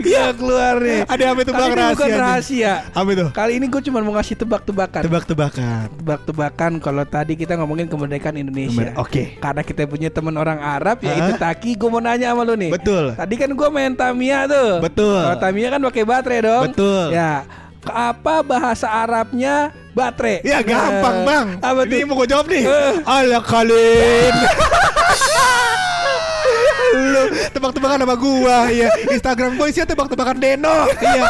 Gua 0.00 0.26
keluar 0.38 0.74
nih. 0.78 1.00
Ada 1.10 1.24
apa 1.34 1.40
itu 1.42 1.52
bang 1.52 1.72
rahasia? 1.74 1.94
bukan 1.96 2.10
rahasia. 2.14 2.72
Apa 2.94 3.08
itu? 3.12 3.26
Kali 3.34 3.52
ini 3.58 3.66
gue 3.66 3.82
cuma 3.82 3.95
mau 4.02 4.12
ngasih 4.18 4.36
tebak-tebakan. 4.36 5.02
Tebak-tebakan. 5.06 5.86
Tebak-tebakan 6.02 6.72
kalau 6.82 7.04
tadi 7.06 7.38
kita 7.38 7.56
ngomongin 7.56 7.86
kemerdekaan 7.86 8.36
Indonesia. 8.36 8.92
Oke. 8.98 9.38
Karena 9.38 9.62
kita 9.62 9.86
punya 9.86 10.10
teman 10.12 10.34
orang 10.36 10.58
Arab 10.60 11.00
yaitu 11.00 11.32
Hah? 11.36 11.40
Taki, 11.40 11.78
gue 11.78 11.88
mau 11.88 12.02
nanya 12.02 12.34
sama 12.34 12.42
lu 12.44 12.58
nih. 12.58 12.72
Betul. 12.74 13.14
Tadi 13.14 13.34
kan 13.38 13.50
gue 13.54 13.68
main 13.70 13.92
Tamiya 13.94 14.50
tuh. 14.50 14.70
Betul. 14.82 15.20
Kalau 15.22 15.38
Tamiya 15.40 15.68
kan 15.72 15.80
pakai 15.86 16.04
baterai 16.04 16.40
dong. 16.42 16.64
Betul. 16.72 17.04
Ya. 17.14 17.32
Apa 17.86 18.42
bahasa 18.42 18.90
Arabnya 18.90 19.70
baterai? 19.94 20.42
Ya 20.42 20.58
gampang 20.58 21.22
Nah, 21.22 21.26
bang. 21.26 21.46
Apa 21.62 21.80
tuh? 21.86 21.96
Ini 21.96 22.04
mau 22.04 22.18
gue 22.18 22.28
jawab 22.28 22.46
nih. 22.50 22.64
Eh. 22.66 22.94
Ala 23.06 23.38
kalin. 23.40 24.34
Lu 26.96 27.22
tebak-tebakan 27.52 27.98
sama 28.08 28.16
gua 28.16 28.72
Iya 28.72 28.88
Instagram 29.12 29.60
gua 29.60 29.66
isinya 29.68 29.90
tebak-tebakan 29.90 30.36
Deno 30.40 30.88
Iya 30.96 31.22